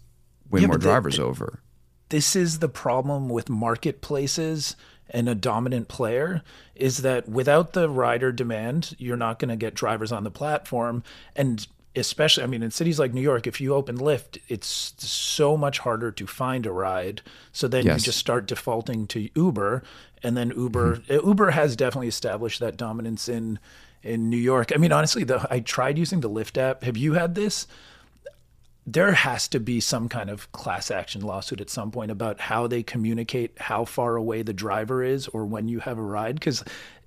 [0.51, 1.61] win yeah, more drivers the, over.
[2.09, 4.77] This is the problem with marketplaces
[5.11, 6.43] and a dominant player
[6.75, 11.03] is that without the rider demand, you're not going to get drivers on the platform.
[11.37, 15.57] And especially, I mean, in cities like New York, if you open Lyft, it's so
[15.57, 17.23] much harder to find a ride.
[17.53, 18.01] So then Yes.
[18.01, 19.83] you just start defaulting to Uber,
[20.23, 23.59] and then Uber uh, Uber has definitely established that dominance in
[24.03, 24.71] in New York.
[24.75, 26.85] I mean, honestly, the I tried using the Lyft app.
[26.85, 27.67] Have you had this?
[28.93, 32.67] There has to be some kind of class action lawsuit at some point about how
[32.67, 36.65] they communicate how far away the driver is or when you have a ride because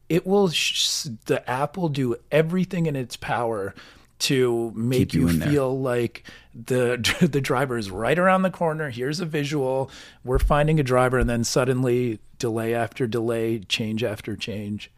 [0.08, 3.74] it will sh- the app will do everything in its power
[4.19, 5.50] to make Keep you you, in there.
[5.50, 6.24] feel like
[6.56, 8.89] the the driver is right around the corner.
[8.89, 9.89] Here's a visual.
[10.24, 14.89] We're finding a driver, and then suddenly delay after delay, change after change.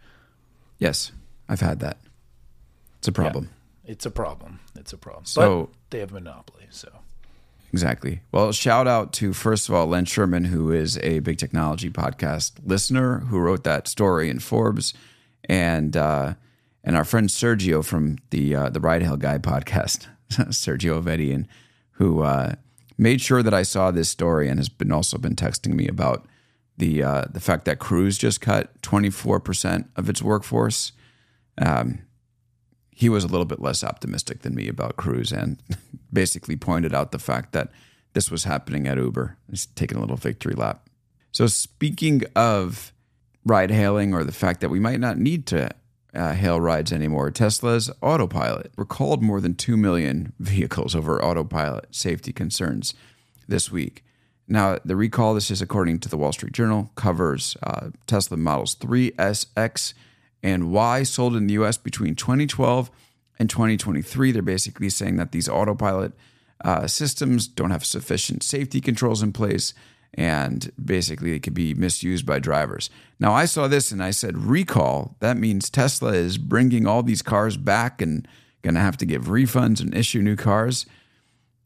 [0.78, 1.12] Yes,
[1.50, 1.98] I've had that.
[3.00, 3.50] It's a problem.
[3.86, 4.60] It's a problem.
[4.76, 5.26] It's a problem.
[5.26, 6.66] So- but they have a monopoly.
[6.70, 6.90] So
[7.76, 8.22] Exactly.
[8.32, 12.54] Well, shout out to first of all Len Sherman, who is a big technology podcast
[12.64, 14.94] listener, who wrote that story in Forbes,
[15.50, 16.36] and uh,
[16.86, 21.48] and our friend Sergio from the uh, the Ride Hail Guy podcast, Sergio Avedian,
[21.92, 22.56] who uh,
[22.98, 26.26] made sure that I saw this story and has been also been texting me about
[26.78, 30.94] the uh, the fact that Cruise just cut twenty four percent of its workforce.
[31.58, 32.00] Um,
[32.96, 35.62] he was a little bit less optimistic than me about Cruise and
[36.14, 37.70] basically pointed out the fact that
[38.14, 39.38] this was happening at Uber.
[39.50, 40.90] He's taking a little victory lap.
[41.34, 42.94] So, speaking of
[43.46, 45.70] ride hailing or the fact that we might not need to
[46.16, 52.32] uh, hail rides anymore, Tesla's autopilot recalled more than 2 million vehicles over autopilot safety
[52.32, 52.94] concerns
[53.46, 54.06] this week.
[54.48, 58.76] Now, the recall, this is according to the Wall Street Journal, covers uh, Tesla Models
[58.76, 59.94] 3, S, X,
[60.44, 62.92] and Y sold in the US between 2012
[63.40, 64.32] and 2023.
[64.32, 66.14] They're basically saying that these autopilot
[66.64, 69.74] uh, systems don't have sufficient safety controls in place
[70.16, 72.90] and basically it could be misused by drivers.
[73.20, 77.22] Now, I saw this and I said, recall, that means Tesla is bringing all these
[77.22, 78.28] cars back and
[78.62, 80.86] going to have to give refunds and issue new cars.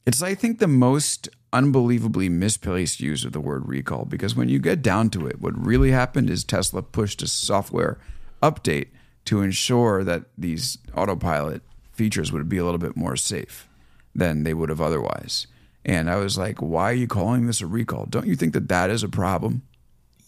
[0.06, 4.60] It's, I think, the most unbelievably misplaced use of the word recall because when you
[4.60, 8.00] get down to it, what really happened is Tesla pushed a software
[8.42, 8.88] update
[9.26, 13.68] to ensure that these autopilot features would be a little bit more safe
[14.16, 15.48] than they would have otherwise.
[15.86, 18.06] And I was like, why are you calling this a recall?
[18.06, 19.64] Don't you think that that is a problem?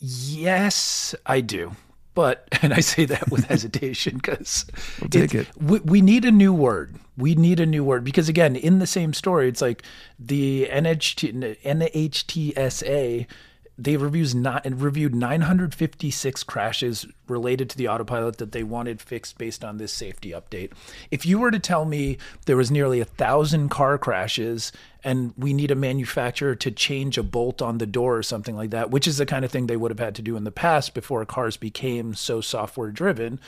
[0.01, 1.71] yes, I do.
[2.13, 4.65] But and I say that with hesitation because
[4.99, 5.47] We'll take it.
[5.57, 6.95] We, we need a new word.
[7.17, 9.83] We need a new word because again, in the same story, it's like
[10.19, 13.27] the NHT, NHTSA.
[13.77, 19.63] They reviews not reviewed 956 crashes related to the autopilot that they wanted fixed based
[19.63, 20.71] on this safety update.
[21.09, 24.71] If you were to tell me there was nearly a thousand car crashes
[25.03, 28.69] and we need a manufacturer to change a bolt on the door or something like
[28.69, 30.51] that, which is the kind of thing they would have had to do in the
[30.51, 33.39] past before cars became so software driven,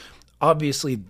[0.42, 1.02] obviously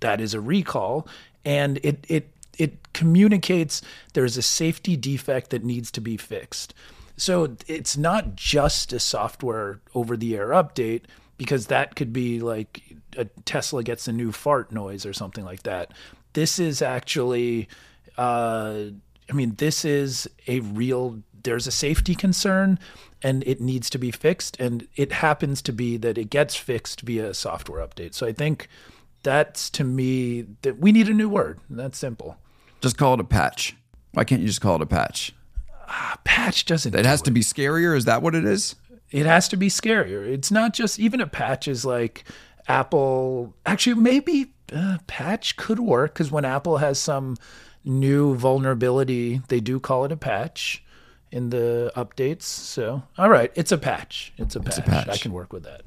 [0.00, 1.08] that is a recall
[1.44, 2.28] and it it
[2.58, 3.80] it communicates
[4.14, 6.74] there's a safety defect that needs to be fixed.
[7.18, 11.02] So it's not just a software over the air update
[11.36, 12.82] because that could be like
[13.16, 15.92] a Tesla gets a new fart noise or something like that.
[16.32, 17.68] This is actually
[18.16, 18.84] uh
[19.28, 22.78] I mean this is a real there's a safety concern
[23.22, 27.00] and it needs to be fixed and it happens to be that it gets fixed
[27.00, 28.14] via a software update.
[28.14, 28.68] So I think
[29.24, 31.58] that's to me that we need a new word.
[31.68, 32.36] That's simple.
[32.80, 33.76] Just call it a patch.
[34.12, 35.34] Why can't you just call it a patch?
[36.24, 36.94] Patch doesn't.
[36.94, 37.96] It has to be scarier.
[37.96, 38.76] Is that what it is?
[39.10, 40.26] It has to be scarier.
[40.26, 42.24] It's not just even a patch is like
[42.68, 43.54] Apple.
[43.64, 47.36] Actually, maybe uh, patch could work because when Apple has some
[47.84, 50.84] new vulnerability, they do call it a patch
[51.30, 52.42] in the updates.
[52.42, 54.32] So, all right, it's a patch.
[54.36, 54.84] It's a, patch.
[54.84, 55.08] patch.
[55.08, 55.82] I can work with that.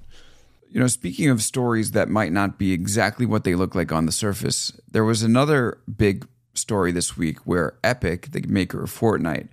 [0.70, 4.06] You know, speaking of stories that might not be exactly what they look like on
[4.06, 9.50] the surface, there was another big story this week where Epic, the maker of Fortnite,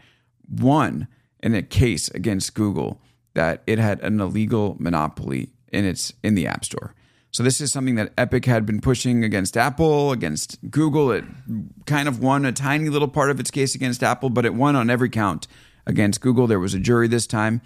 [0.50, 1.08] won
[1.42, 3.00] in a case against Google
[3.34, 6.94] that it had an illegal monopoly in its in the App Store.
[7.30, 11.12] So this is something that Epic had been pushing against Apple, against Google.
[11.12, 11.24] It
[11.86, 14.74] kind of won a tiny little part of its case against Apple, but it won
[14.76, 15.46] on every count
[15.86, 16.46] against Google.
[16.46, 17.60] There was a jury this time.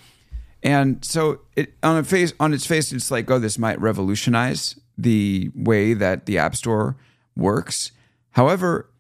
[0.63, 5.51] And so it on face on its face, it's like, oh, this might revolutionize the
[5.55, 6.97] way that the App Store
[7.37, 7.93] works.
[8.33, 8.91] However,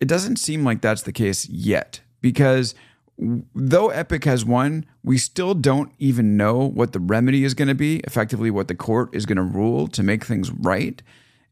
[0.00, 2.74] it doesn't seem like that's the case yet because
[3.20, 7.74] though Epic has won, we still don't even know what the remedy is going to
[7.74, 11.02] be, effectively, what the court is going to rule to make things right.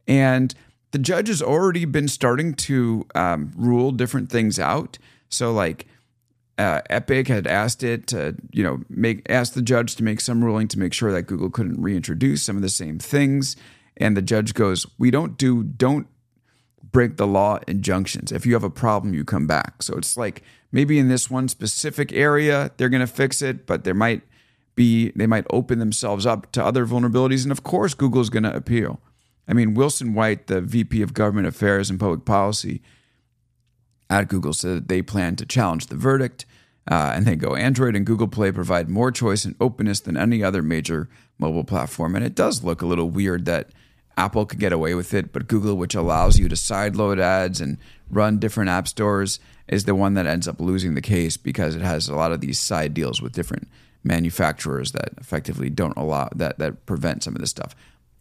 [0.06, 0.54] And
[0.92, 4.98] the judge has already been starting to um, rule different things out.
[5.28, 5.86] So, like,
[6.56, 10.42] uh, Epic had asked it to, you know, make asked the judge to make some
[10.42, 13.56] ruling to make sure that Google couldn't reintroduce some of the same things.
[13.96, 16.08] And the judge goes, "We don't do don't
[16.92, 18.32] break the law injunctions.
[18.32, 19.82] If you have a problem, you come back.
[19.82, 23.84] So it's like maybe in this one specific area, they're going to fix it, but
[23.84, 24.22] there might
[24.74, 27.42] be, they might open themselves up to other vulnerabilities.
[27.42, 29.00] And of course, Google's going to appeal.
[29.46, 32.82] I mean, Wilson White, the VP of Government Affairs and Public Policy
[34.10, 36.44] at Google, said that they plan to challenge the verdict.
[36.90, 40.42] Uh, and they go Android and Google Play provide more choice and openness than any
[40.42, 42.16] other major mobile platform.
[42.16, 43.68] And it does look a little weird that
[44.18, 47.78] Apple could get away with it, but Google, which allows you to sideload ads and
[48.10, 51.82] run different app stores, is the one that ends up losing the case because it
[51.82, 53.68] has a lot of these side deals with different
[54.02, 57.76] manufacturers that effectively don't allow that that prevent some of this stuff.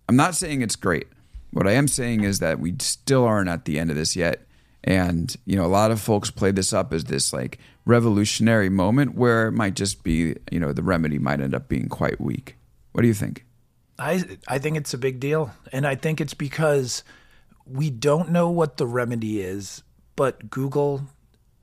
[0.07, 1.07] I'm not saying it's great.
[1.51, 4.45] What I am saying is that we still aren't at the end of this yet.
[4.83, 9.15] And, you know, a lot of folks play this up as this like revolutionary moment
[9.15, 12.55] where it might just be, you know, the remedy might end up being quite weak.
[12.91, 13.46] What do you think?
[13.99, 17.03] I I think it's a big deal, and I think it's because
[17.65, 19.83] we don't know what the remedy is,
[20.15, 21.03] but Google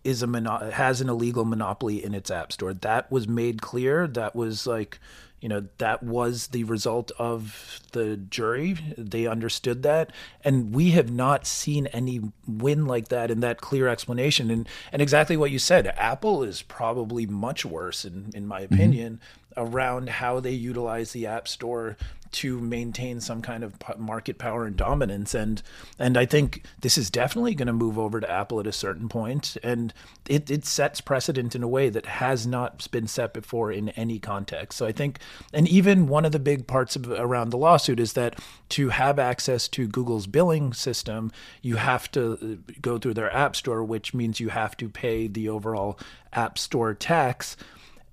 [0.02, 2.74] is a mono- has an illegal monopoly in its app store.
[2.74, 4.06] That was made clear.
[4.06, 4.98] That was like,
[5.40, 8.76] you know, that was the result of the jury.
[8.98, 10.10] They understood that,
[10.42, 14.50] and we have not seen any win like that in that clear explanation.
[14.50, 19.14] And and exactly what you said, Apple is probably much worse, in in my opinion.
[19.14, 21.96] Mm-hmm around how they utilize the app store
[22.34, 25.34] to maintain some kind of market power and dominance.
[25.34, 25.62] And
[25.98, 29.08] and I think this is definitely going to move over to Apple at a certain
[29.08, 29.56] point.
[29.62, 29.94] And
[30.28, 34.18] it, it sets precedent in a way that has not been set before in any
[34.18, 34.78] context.
[34.78, 35.18] So I think
[35.52, 39.18] and even one of the big parts of around the lawsuit is that to have
[39.18, 41.30] access to Google's billing system
[41.62, 45.28] you have to uh, go through their app store which means you have to pay
[45.28, 45.98] the overall
[46.32, 47.56] app store tax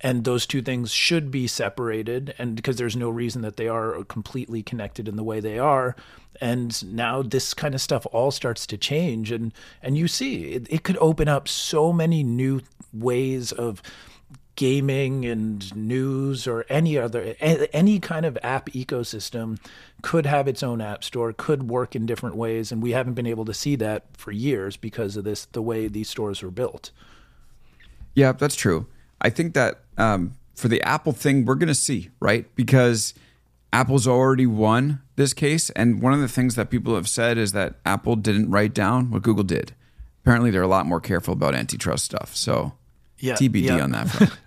[0.01, 4.03] and those two things should be separated and because there's no reason that they are
[4.05, 5.95] completely connected in the way they are
[6.39, 10.67] and now this kind of stuff all starts to change and and you see it,
[10.69, 12.61] it could open up so many new
[12.93, 13.81] ways of
[14.55, 19.57] gaming and news or any other any kind of app ecosystem
[20.01, 23.25] could have its own app store could work in different ways and we haven't been
[23.25, 26.91] able to see that for years because of this the way these stores were built.
[28.13, 28.87] Yeah that's true
[29.21, 32.53] I think that um, for the Apple thing, we're going to see, right?
[32.55, 33.13] Because
[33.73, 35.69] Apple's already won this case.
[35.71, 39.11] And one of the things that people have said is that Apple didn't write down
[39.11, 39.73] what Google did.
[40.23, 42.35] Apparently, they're a lot more careful about antitrust stuff.
[42.35, 42.73] So,
[43.17, 43.79] yeah, TBD yeah.
[43.79, 44.37] on that front.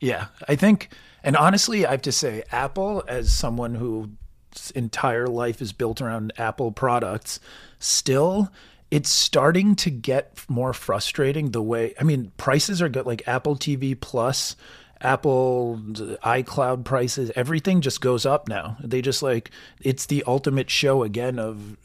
[0.00, 0.90] yeah, I think,
[1.22, 6.32] and honestly, I have to say, Apple, as someone whose entire life is built around
[6.38, 7.40] Apple products,
[7.78, 8.50] still
[8.90, 13.56] it's starting to get more frustrating the way I mean prices are good like Apple
[13.56, 14.56] TV Plus
[15.00, 18.76] Apple uh, iCloud prices everything just goes up now.
[18.82, 19.50] They just like
[19.80, 21.76] it's the ultimate show again of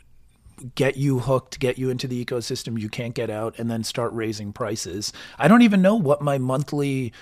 [0.74, 4.12] get you hooked get you into the ecosystem you can't get out and then start
[4.14, 5.14] raising prices.
[5.38, 7.14] I don't even know what my monthly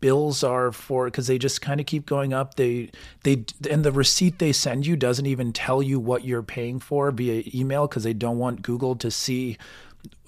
[0.00, 2.54] bills are for because they just kind of keep going up.
[2.54, 2.90] They
[3.24, 7.10] they and the receipt they send you doesn't even tell you what you're paying for
[7.10, 9.56] via email because they don't want google to see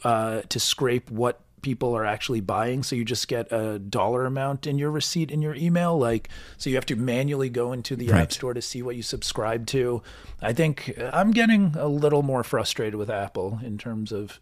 [0.04, 2.82] uh, to scrape what people are actually buying.
[2.82, 6.70] So you just get a dollar amount in your receipt in your email like so
[6.70, 8.22] you have to manually go into the right.
[8.22, 10.02] app store to see what you subscribe to.
[10.40, 14.40] I think i'm getting a little more frustrated with apple in terms of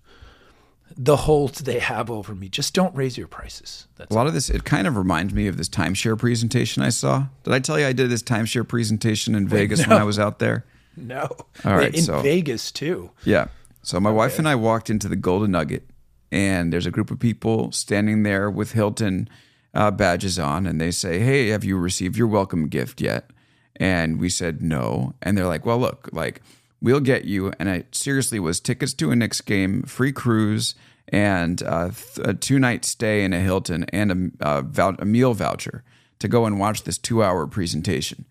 [0.96, 2.48] the holds they have over me.
[2.48, 3.86] Just don't raise your prices.
[3.96, 4.28] That's a lot all.
[4.28, 7.26] of this, it kind of reminds me of this timeshare presentation I saw.
[7.44, 9.88] Did I tell you I did this timeshare presentation in Vegas no.
[9.88, 10.64] when I was out there?
[10.98, 11.28] No.
[11.62, 11.94] All right.
[11.94, 13.10] In so, Vegas too.
[13.22, 13.48] Yeah.
[13.82, 14.16] So my okay.
[14.16, 15.84] wife and I walked into the Golden Nugget,
[16.32, 19.28] and there's a group of people standing there with Hilton
[19.74, 23.30] uh, badges on, and they say, "Hey, have you received your welcome gift yet?"
[23.76, 26.40] And we said no, and they're like, "Well, look, like."
[26.80, 27.52] We'll get you.
[27.58, 30.74] And it seriously was tickets to a Knicks game, free cruise,
[31.08, 31.90] and uh,
[32.22, 35.84] a two night stay in a Hilton and a, a, a meal voucher
[36.18, 38.24] to go and watch this two hour presentation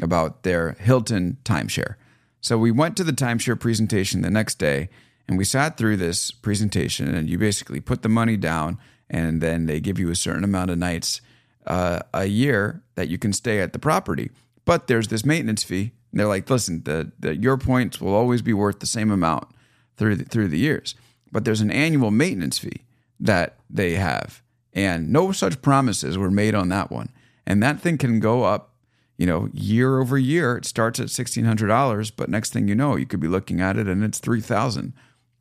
[0.00, 1.94] about their Hilton timeshare.
[2.40, 4.88] So we went to the timeshare presentation the next day
[5.26, 8.78] and we sat through this presentation and you basically put the money down
[9.10, 11.20] and then they give you a certain amount of nights
[11.66, 14.30] uh, a year that you can stay at the property.
[14.64, 18.52] But there's this maintenance fee they're like, listen, the, the, your points will always be
[18.52, 19.48] worth the same amount
[19.96, 20.94] through the, through the years,
[21.32, 22.82] but there's an annual maintenance fee
[23.20, 24.42] that they have,
[24.72, 27.10] and no such promises were made on that one.
[27.46, 28.74] And that thing can go up,
[29.16, 30.56] you know, year over year.
[30.56, 33.60] It starts at sixteen hundred dollars, but next thing you know, you could be looking
[33.60, 34.92] at it and it's three thousand.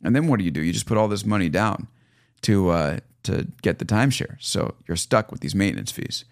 [0.03, 0.61] And then what do you do?
[0.61, 1.87] You just put all this money down
[2.41, 6.25] to uh, to get the timeshare, so you're stuck with these maintenance fees.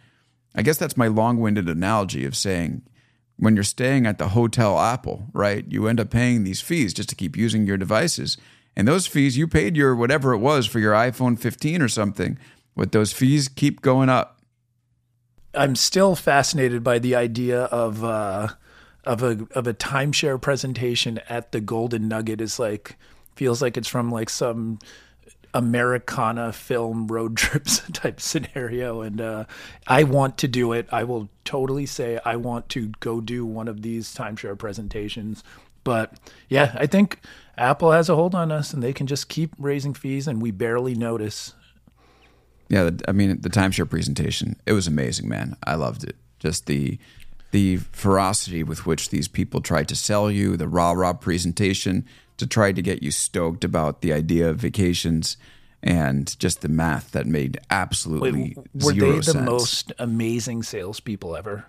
[0.56, 2.84] I guess that's my long-winded analogy of saying
[3.38, 5.66] when you're staying at the Hotel Apple, right?
[5.68, 8.38] You end up paying these fees just to keep using your devices.
[8.76, 12.38] And those fees, you paid your whatever it was for your iPhone 15 or something,
[12.76, 14.40] but those fees keep going up.
[15.54, 18.50] I'm still fascinated by the idea of uh,
[19.06, 22.98] of a of a timeshare presentation at the Golden Nugget is like
[23.36, 24.80] feels like it's from like some
[25.56, 29.02] Americana film road trips type scenario.
[29.02, 29.46] And uh,
[29.88, 30.88] I want to do it.
[30.92, 35.44] I will totally say I want to go do one of these timeshare presentations.
[35.86, 36.14] But
[36.50, 37.22] yeah, I think
[37.58, 40.52] Apple has a hold on us and they can just keep raising fees and we
[40.52, 41.54] barely notice.
[42.68, 45.56] Yeah, I mean the timeshare presentation, it was amazing, man.
[45.64, 46.16] I loved it.
[46.40, 47.00] Just the
[47.52, 52.06] the ferocity with which these people tried to sell you, the rah rah presentation
[52.38, 55.38] to try to get you stoked about the idea of vacations
[55.82, 59.46] and just the math that made absolutely Wait, were zero they the sense.
[59.46, 61.66] most amazing salespeople ever?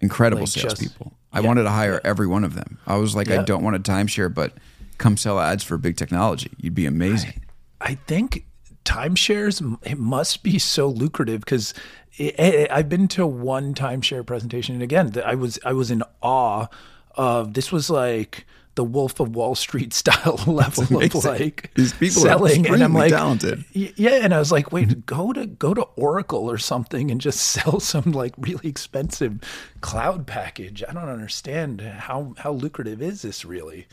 [0.00, 1.12] incredible like, just- salespeople.
[1.32, 2.78] I wanted to hire every one of them.
[2.86, 4.54] I was like, I don't want a timeshare, but
[4.96, 6.50] come sell ads for big technology.
[6.58, 7.42] You'd be amazing.
[7.80, 8.46] I think
[8.86, 11.74] timeshares it must be so lucrative because
[12.18, 16.68] I've been to one timeshare presentation, and again, I was I was in awe
[17.16, 18.46] of this was like
[18.76, 22.94] the Wolf of Wall Street style level of like These people are selling, and I'm
[22.94, 23.64] like, talented.
[23.72, 25.00] yeah, and I was like, wait, mm-hmm.
[25.00, 29.40] go to go to Oracle or something and just sell some like really expensive
[29.80, 30.84] cloud package.
[30.88, 33.86] I don't understand how how lucrative is this really.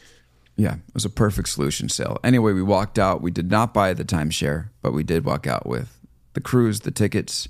[0.56, 2.20] Yeah, it was a perfect solution sale.
[2.24, 3.24] Anyway, we walked out.
[3.24, 6.00] We did not buy the timeshare, but we did walk out with
[6.34, 7.48] the cruise, the tickets,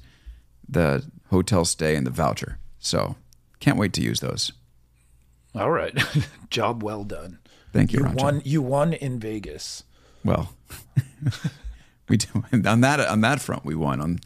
[0.69, 2.59] the hotel stay, and the voucher.
[2.79, 3.17] So
[3.59, 4.53] can't wait to use those.
[5.55, 5.95] All right,
[6.49, 7.39] job well done.
[7.71, 8.21] Thank you, You Ranjan.
[8.21, 8.41] won.
[8.45, 9.83] You won in Vegas.
[10.23, 10.53] Well,
[12.09, 14.01] we do, on that on that front we won.
[14.01, 14.19] On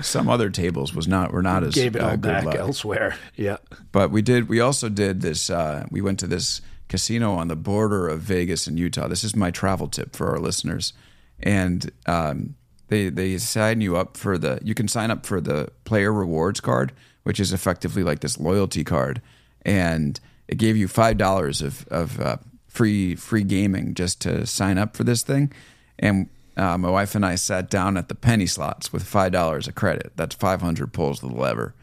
[0.00, 2.54] some other tables was not were not as Gave it uh, all good back luck.
[2.56, 3.16] elsewhere.
[3.36, 3.56] Yeah.
[3.90, 4.48] But we did.
[4.48, 5.50] We also did this.
[5.50, 9.08] Uh, we went to this casino on the border of Vegas and Utah.
[9.08, 10.92] This is my travel tip for our listeners,
[11.40, 12.54] and um,
[12.88, 14.60] they they sign you up for the.
[14.62, 16.92] You can sign up for the player rewards card,
[17.24, 19.20] which is effectively like this loyalty card,
[19.62, 20.20] and
[20.52, 22.36] it gave you five dollars of of uh,
[22.68, 25.52] free free gaming just to sign up for this thing,
[25.98, 26.28] and.
[26.54, 29.74] Uh, my wife and I sat down at the penny slots with five dollars of
[29.74, 30.12] credit.
[30.16, 31.74] That's five hundred pulls of the lever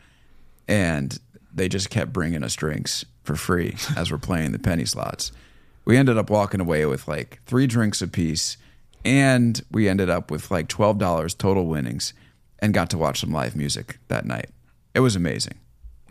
[0.69, 1.19] and
[1.53, 5.31] they just kept bringing us drinks for free as we're playing the penny slots.
[5.83, 8.55] We ended up walking away with like three drinks apiece,
[9.03, 12.13] and we ended up with like twelve dollars total winnings,
[12.59, 14.51] and got to watch some live music that night.
[14.93, 15.57] It was amazing.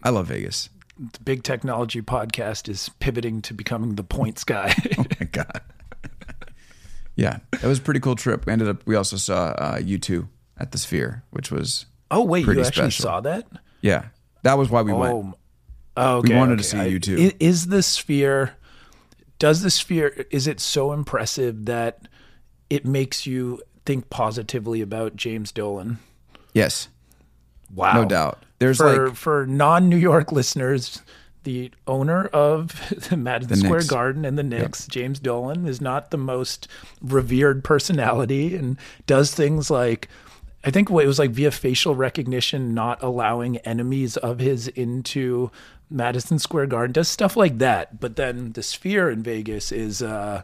[0.02, 0.68] I love Vegas.
[0.98, 4.74] The big technology podcast is pivoting to becoming the points guy.
[4.98, 5.60] Oh my god.
[7.16, 8.46] yeah, it was a pretty cool trip.
[8.46, 8.86] We ended up.
[8.86, 10.28] We also saw uh, U2
[10.58, 13.02] at the Sphere, which was oh wait, you actually special.
[13.02, 13.46] saw that?
[13.80, 14.06] yeah.
[14.42, 15.12] That was why we went.
[15.12, 15.34] Oh,
[15.96, 17.16] oh, okay, wanted to see I- you too.
[17.18, 18.54] i- Is the sphere?
[19.40, 20.26] Does the sphere?
[20.30, 22.08] Is it so impressive that
[22.70, 25.98] it makes you think positively about James Dolan?
[26.54, 26.88] Yes,
[27.74, 28.42] Wow, no doubt.
[28.58, 31.02] There's for like for non New York listeners,
[31.44, 32.68] the owner of
[33.10, 33.90] the Madison The Square Knicks.
[33.90, 36.68] Garden and the Knicks, James Dolan, is not the most
[37.00, 40.08] revered personality and does things like.
[40.64, 45.52] I think it was like via facial recognition, not allowing enemies of his into
[45.88, 48.00] Madison Square Garden, does stuff like that.
[48.00, 50.42] But then the Sphere in Vegas is, uh,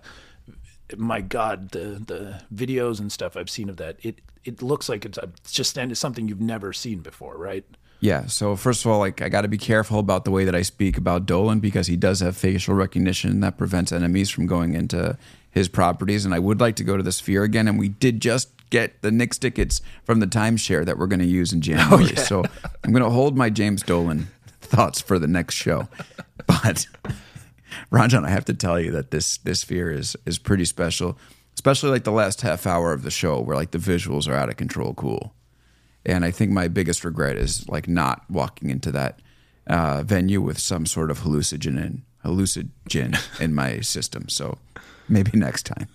[0.97, 5.05] my God, the the videos and stuff I've seen of that, it it looks like
[5.05, 7.65] it's, it's just it's something you've never seen before, right?
[8.01, 8.27] Yeah.
[8.27, 10.63] So first of all, like I got to be careful about the way that I
[10.63, 15.17] speak about Dolan because he does have facial recognition that prevents enemies from going into
[15.51, 16.25] his properties.
[16.25, 17.67] And I would like to go to the Sphere again.
[17.67, 21.27] And we did just get the Knicks tickets from the timeshare that we're going to
[21.27, 22.17] use in oh, January.
[22.17, 22.45] So
[22.85, 24.29] I'm going to hold my James Dolan
[24.61, 25.89] thoughts for the next show.
[26.47, 26.87] But
[27.91, 31.17] Ranjan, I have to tell you that this this Sphere is is pretty special,
[31.55, 34.49] especially like the last half hour of the show where like the visuals are out
[34.49, 35.33] of control cool.
[36.07, 39.21] And I think my biggest regret is like not walking into that
[39.67, 44.29] uh, venue with some sort of hallucinogen in, hallucinogen in my system.
[44.29, 44.59] So
[45.09, 45.89] maybe next time.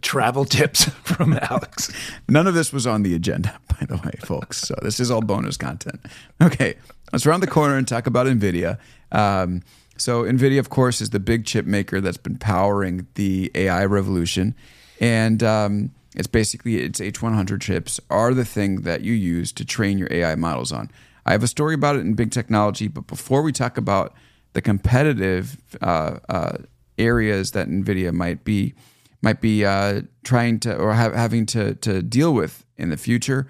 [0.00, 1.92] travel tips from Alex.
[2.28, 4.58] None of this was on the agenda, by the way, folks.
[4.58, 6.00] So this is all bonus content.
[6.42, 6.76] Okay,
[7.12, 8.78] let's round the corner and talk about NVIDIA.
[9.12, 9.62] Um,
[9.96, 14.54] so NVIDIA, of course, is the big chip maker that's been powering the AI revolution,
[15.00, 19.98] and um, it's basically its H100 chips are the thing that you use to train
[19.98, 20.90] your AI models on.
[21.26, 24.14] I have a story about it in big technology, but before we talk about
[24.54, 26.58] the competitive uh, uh,
[26.96, 28.74] areas that NVIDIA might be
[29.22, 33.46] might be uh, trying to or have, having to to deal with in the future.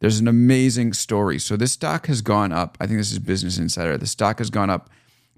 [0.00, 1.38] There's an amazing story.
[1.38, 2.76] So this stock has gone up.
[2.80, 3.96] I think this is Business Insider.
[3.96, 4.90] The stock has gone up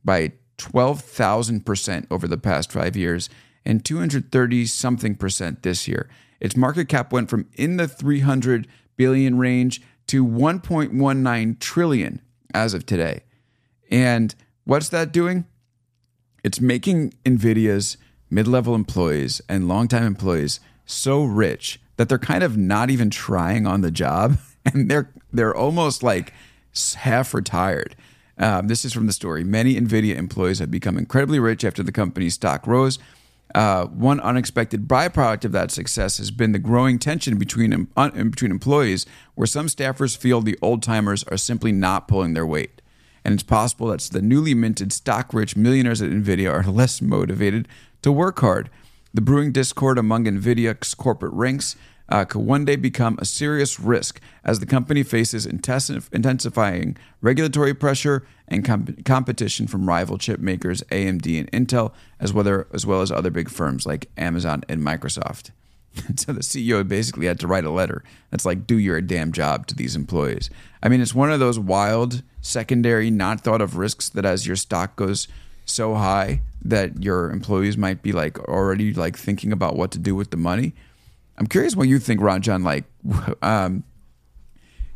[0.05, 3.29] by twelve thousand percent over the past five years,
[3.65, 6.09] and 230 something percent this year.
[6.45, 8.69] Its market cap went from in the 300
[8.99, 12.21] billion range to 1.19 trillion
[12.53, 13.23] as of today.
[13.91, 14.35] And
[14.65, 15.47] what's that doing?
[16.45, 17.97] It's making Nvidia's
[18.29, 23.81] mid-level employees and longtime employees so rich that they're kind of not even trying on
[23.81, 24.37] the job,
[24.67, 26.35] and they're they're almost like
[26.97, 27.97] half retired.
[28.37, 29.45] Um, this is from the story.
[29.45, 32.99] Many NVIDIA employees have become incredibly rich after the company's stock rose.
[33.55, 39.07] Uh, one unexpected byproduct of that success has been the growing tension between, between employees,
[39.37, 42.83] where some staffers feel the old timers are simply not pulling their weight.
[43.25, 47.69] And it's possible that the newly minted stock rich millionaires at NVIDIA are less motivated
[48.03, 48.71] to work hard.
[49.15, 51.77] The brewing discord among NVIDIA's corporate ranks
[52.09, 58.27] uh, could one day become a serious risk as the company faces intensifying regulatory pressure
[58.47, 58.65] and
[59.05, 63.49] competition from rival chip makers AMD and Intel, as well, as well as other big
[63.49, 65.51] firms like Amazon and Microsoft.
[66.17, 69.67] so the CEO basically had to write a letter that's like, do your damn job
[69.69, 70.51] to these employees.
[70.83, 74.57] I mean, it's one of those wild, secondary, not thought of risks that as your
[74.57, 75.29] stock goes
[75.65, 80.15] so high that your employees might be like already like thinking about what to do
[80.15, 80.75] with the money
[81.39, 82.65] I'm curious what you think, Ranjan.
[82.65, 82.85] Like,
[83.43, 83.85] um,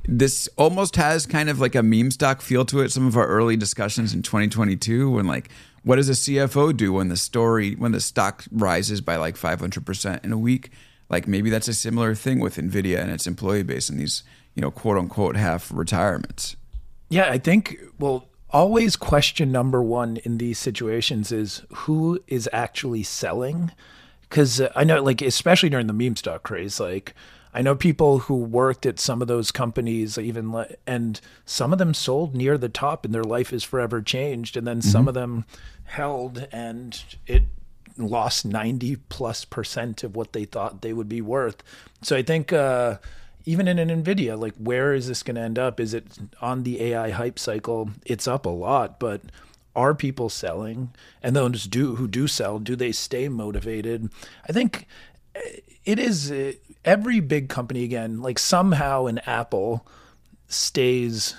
[0.05, 2.91] this almost has kind of like a meme stock feel to it.
[2.91, 5.51] Some of our early discussions in 2022, when like,
[5.83, 10.25] what does a CFO do when the story, when the stock rises by like 500%
[10.25, 10.71] in a week?
[11.09, 14.23] Like, maybe that's a similar thing with NVIDIA and its employee base and these,
[14.55, 16.57] you know, quote unquote half retirements.
[17.09, 23.03] Yeah, I think, well, always question number one in these situations is who is actually
[23.03, 23.73] selling
[24.29, 27.15] because I know, like, especially during the meme stock craze, like,
[27.55, 31.95] I know people who worked at some of those companies, even, and some of them
[31.95, 34.57] sold near the top and their life is forever changed.
[34.57, 34.89] And then mm-hmm.
[34.91, 35.45] some of them
[35.85, 37.45] held and it
[37.97, 41.63] lost 90 plus percent of what they thought they would be worth.
[42.03, 42.99] So I think, uh,
[43.45, 45.81] even in an Nvidia, like where is this going to end up?
[45.81, 46.07] Is it
[46.43, 47.91] on the AI hype cycle?
[48.05, 49.23] It's up a lot, but
[49.79, 50.91] are people selling
[51.23, 54.11] and those do who do sell do they stay motivated?
[54.49, 54.87] I think
[55.37, 56.55] eh, it is eh,
[56.85, 59.87] every big company again like somehow an apple
[60.49, 61.37] stays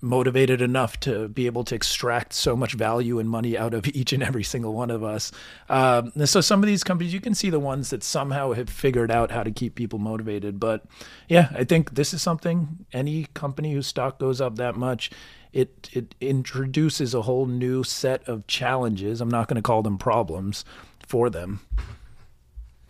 [0.00, 4.12] motivated enough to be able to extract so much value and money out of each
[4.12, 5.32] and every single one of us.
[5.68, 9.10] Um, so some of these companies, you can see the ones that somehow have figured
[9.10, 10.60] out how to keep people motivated.
[10.60, 10.84] But
[11.28, 15.10] yeah, I think this is something any company whose stock goes up that much,
[15.52, 19.20] it it introduces a whole new set of challenges.
[19.20, 20.64] I'm not going to call them problems
[21.06, 21.60] for them.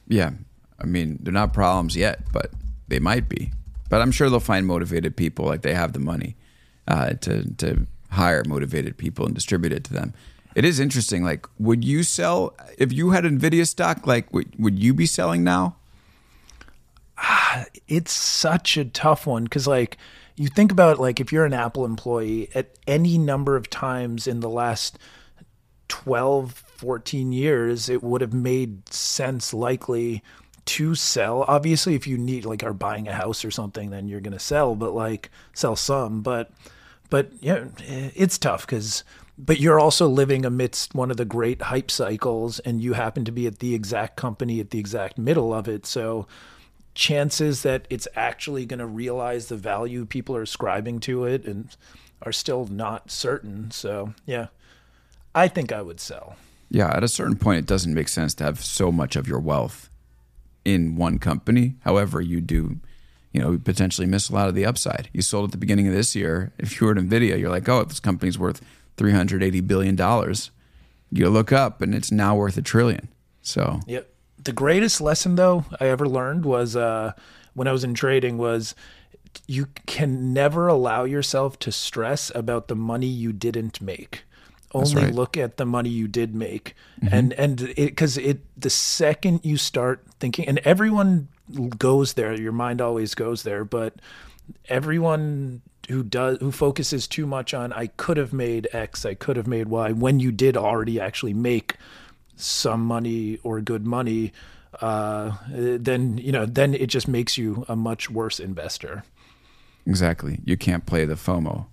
[0.08, 0.32] Yeah,
[0.78, 2.50] I mean they're not problems yet, but
[2.88, 3.52] they might be.
[3.88, 6.36] But I'm sure they'll find motivated people, like they have the money
[6.88, 10.14] uh, to to hire motivated people and distribute it to them.
[10.54, 11.22] It is interesting.
[11.22, 14.06] Like, would you sell if you had Nvidia stock?
[14.06, 15.76] Like, would would you be selling now?
[17.16, 19.98] Ah, it's such a tough one because like
[20.36, 24.40] you think about like if you're an Apple employee at any number of times in
[24.40, 24.98] the last
[25.88, 30.22] 12, 14 years, it would have made sense likely
[30.66, 31.44] to sell.
[31.48, 34.38] Obviously, if you need like are buying a house or something, then you're going to
[34.38, 36.20] sell, but like sell some.
[36.20, 36.50] But
[37.10, 39.04] but yeah, it's tough because
[39.38, 43.32] but you're also living amidst one of the great hype cycles, and you happen to
[43.32, 45.86] be at the exact company at the exact middle of it.
[45.86, 46.26] So
[46.94, 51.76] chances that it's actually going to realize the value people are ascribing to it and
[52.22, 53.70] are still not certain.
[53.70, 54.48] So, yeah,
[55.32, 56.34] I think I would sell.
[56.68, 59.38] Yeah, at a certain point, it doesn't make sense to have so much of your
[59.38, 59.88] wealth
[60.64, 61.76] in one company.
[61.82, 62.80] However, you do,
[63.38, 65.08] you know, potentially miss a lot of the upside.
[65.12, 66.52] You sold at the beginning of this year.
[66.58, 68.60] If you were at NVIDIA, you're like, oh, this company's worth
[68.96, 69.96] $380 billion.
[71.10, 73.08] You look up and it's now worth a trillion.
[73.42, 74.12] So, yep
[74.42, 77.12] the greatest lesson though I ever learned was uh,
[77.54, 78.74] when I was in trading was
[79.46, 84.24] you can never allow yourself to stress about the money you didn't make.
[84.72, 85.14] Only right.
[85.14, 87.14] look at the money you did make, mm-hmm.
[87.14, 91.28] and and because it, it the second you start thinking, and everyone
[91.78, 93.94] goes there, your mind always goes there, but
[94.68, 99.36] everyone who does who focuses too much on I could have made X, I could
[99.36, 101.76] have made Y, when you did already actually make
[102.36, 104.32] some money or good money,
[104.80, 109.02] uh, then you know then it just makes you a much worse investor.
[109.86, 110.40] Exactly.
[110.44, 111.66] You can't play the FOMO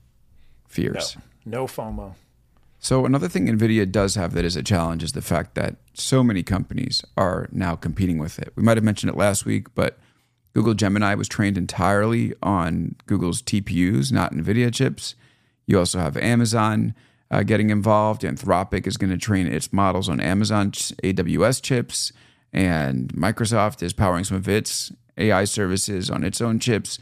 [0.67, 1.17] fears.
[1.45, 2.15] No, no FOMO.
[2.85, 6.23] So another thing Nvidia does have that is a challenge is the fact that so
[6.23, 8.53] many companies are now competing with it.
[8.55, 9.97] We might have mentioned it last week, but
[10.53, 15.15] Google Gemini was trained entirely on Google's TPUs, not Nvidia chips.
[15.65, 16.93] You also have Amazon
[17.31, 18.21] uh, getting involved.
[18.21, 22.11] Anthropic is going to train its models on Amazon AWS chips,
[22.53, 26.99] and Microsoft is powering some of its AI services on its own chips.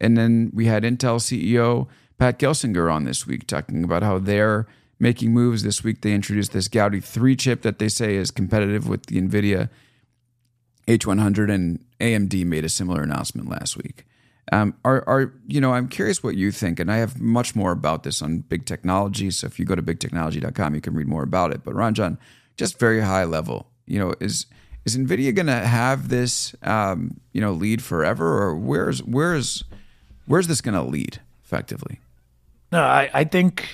[0.00, 4.68] And then we had Intel CEO Pat Gelsinger on this week talking about how they're
[4.98, 5.62] making moves.
[5.62, 9.20] This week they introduced this Gaudi 3 chip that they say is competitive with the
[9.20, 9.68] NVIDIA
[10.86, 14.04] H100, and AMD made a similar announcement last week.
[14.52, 15.72] Um, are, are you know?
[15.72, 19.30] I'm curious what you think, and I have much more about this on Big Technology.
[19.30, 21.64] So if you go to bigtechnology.com, you can read more about it.
[21.64, 22.18] But Ranjan,
[22.56, 24.46] just very high level, you know, is
[24.84, 29.64] is Nvidia going to have this, um, you know, lead forever, or where's where's
[30.26, 32.00] where's this going to lead effectively?
[32.70, 33.66] No, I, I think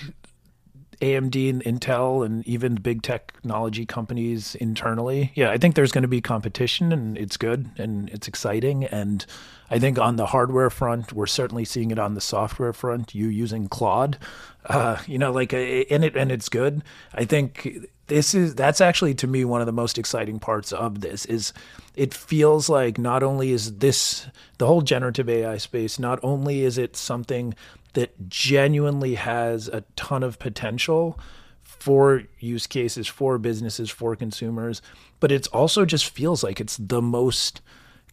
[1.00, 5.32] AMD and Intel and even big technology companies internally.
[5.34, 8.84] Yeah, I think there's going to be competition and it's good and it's exciting.
[8.84, 9.24] And
[9.70, 13.14] I think on the hardware front, we're certainly seeing it on the software front.
[13.14, 14.18] You using Claude,
[14.66, 16.82] uh, you know, like in it and it's good.
[17.14, 21.00] I think this is that's actually to me one of the most exciting parts of
[21.00, 21.52] this is
[21.94, 24.26] it feels like not only is this
[24.58, 27.54] the whole generative AI space, not only is it something
[27.94, 31.18] that genuinely has a ton of potential
[31.62, 34.82] for use cases, for businesses, for consumers,
[35.18, 37.60] but it also just feels like it's the most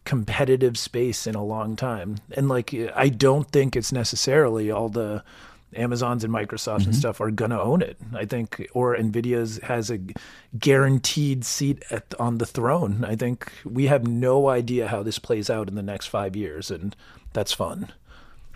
[0.04, 2.16] competitive space in a long time.
[2.32, 5.22] And like, I don't think it's necessarily all the
[5.76, 6.90] Amazons and Microsofts mm-hmm.
[6.90, 7.98] and stuff are going to own it.
[8.14, 10.00] I think, or Nvidia's has a
[10.58, 13.04] guaranteed seat at, on the throne.
[13.04, 16.70] I think we have no idea how this plays out in the next five years,
[16.70, 16.96] and
[17.34, 17.92] that's fun.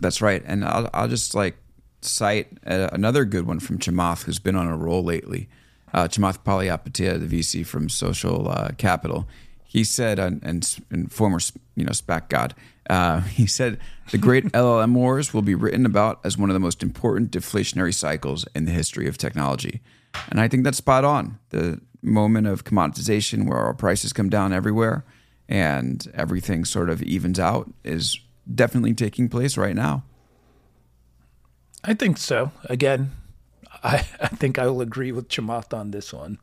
[0.03, 0.43] That's right.
[0.45, 1.57] And I'll, I'll just like
[2.03, 5.49] cite another good one from Chamath, who's been on a roll lately.
[5.95, 9.29] Uh, Chamath Palihapitiya, the VC from Social uh, Capital,
[9.65, 11.39] he said, uh, and, and former
[11.77, 12.55] you know SPAC god,
[12.91, 13.79] uh, he said
[14.11, 17.95] the great LLM wars will be written about as one of the most important deflationary
[17.95, 19.81] cycles in the history of technology.
[20.31, 21.39] And I think that's spot on.
[21.51, 25.05] The moment of commoditization where our prices come down everywhere
[25.49, 28.19] and everything sort of evens out is
[28.53, 30.05] definitely taking place right now.
[31.85, 32.53] I think so.
[32.67, 33.13] Again,
[33.83, 36.39] I, I think I will agree with Chamath on this one.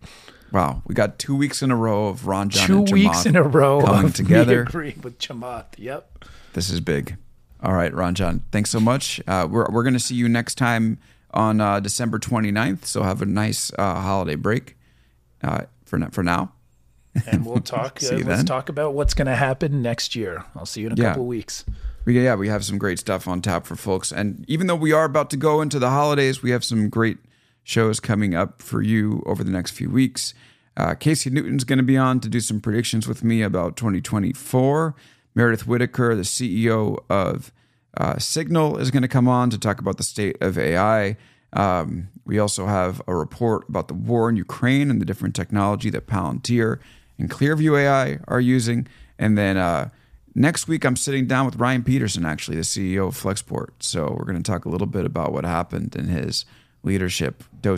[0.51, 3.43] Wow, we got two weeks in a row of Ranjan two and weeks in a
[3.43, 4.63] row coming together.
[4.63, 5.77] Agree with Chamath.
[5.77, 6.25] Yep.
[6.53, 7.17] This is big.
[7.61, 9.21] All right, Ranjan, thanks so much.
[9.27, 10.97] Uh, we're we're going to see you next time
[11.31, 12.85] on uh, December 29th.
[12.85, 14.75] So have a nice uh, holiday break
[15.43, 16.53] uh, for for now.
[17.28, 17.99] And we'll talk.
[18.09, 18.45] Uh, let's then.
[18.45, 20.45] talk about what's going to happen next year.
[20.55, 21.09] I'll see you in a yeah.
[21.09, 21.65] couple weeks.
[22.05, 24.11] We, yeah, we have some great stuff on tap for folks.
[24.11, 27.17] And even though we are about to go into the holidays, we have some great
[27.63, 30.34] shows coming up for you over the next few weeks.
[30.78, 34.95] Uh, Casey Newton's going to be on to do some predictions with me about 2024.
[35.36, 37.51] Meredith Whittaker, the CEO of
[37.97, 41.17] uh, Signal, is going to come on to talk about the state of AI.
[41.53, 45.89] Um, we also have a report about the war in Ukraine and the different technology
[45.89, 46.80] that Palantir
[47.20, 48.88] and Clearview AI are using.
[49.17, 49.89] And then uh,
[50.34, 53.70] next week, I'm sitting down with Ryan Petersen, actually, the CEO of Flexport.
[53.80, 56.45] So we're going to talk a little bit about what happened in his
[56.84, 57.78] leadership, Do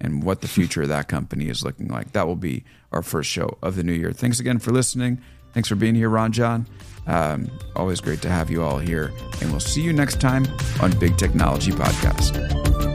[0.00, 2.12] and what the future of that company is looking like.
[2.12, 4.12] That will be our first show of the new year.
[4.12, 5.20] Thanks again for listening.
[5.52, 6.66] Thanks for being here, Ranjan.
[7.06, 9.12] Um, always great to have you all here.
[9.40, 10.46] And we'll see you next time
[10.80, 12.93] on Big Technology Podcast.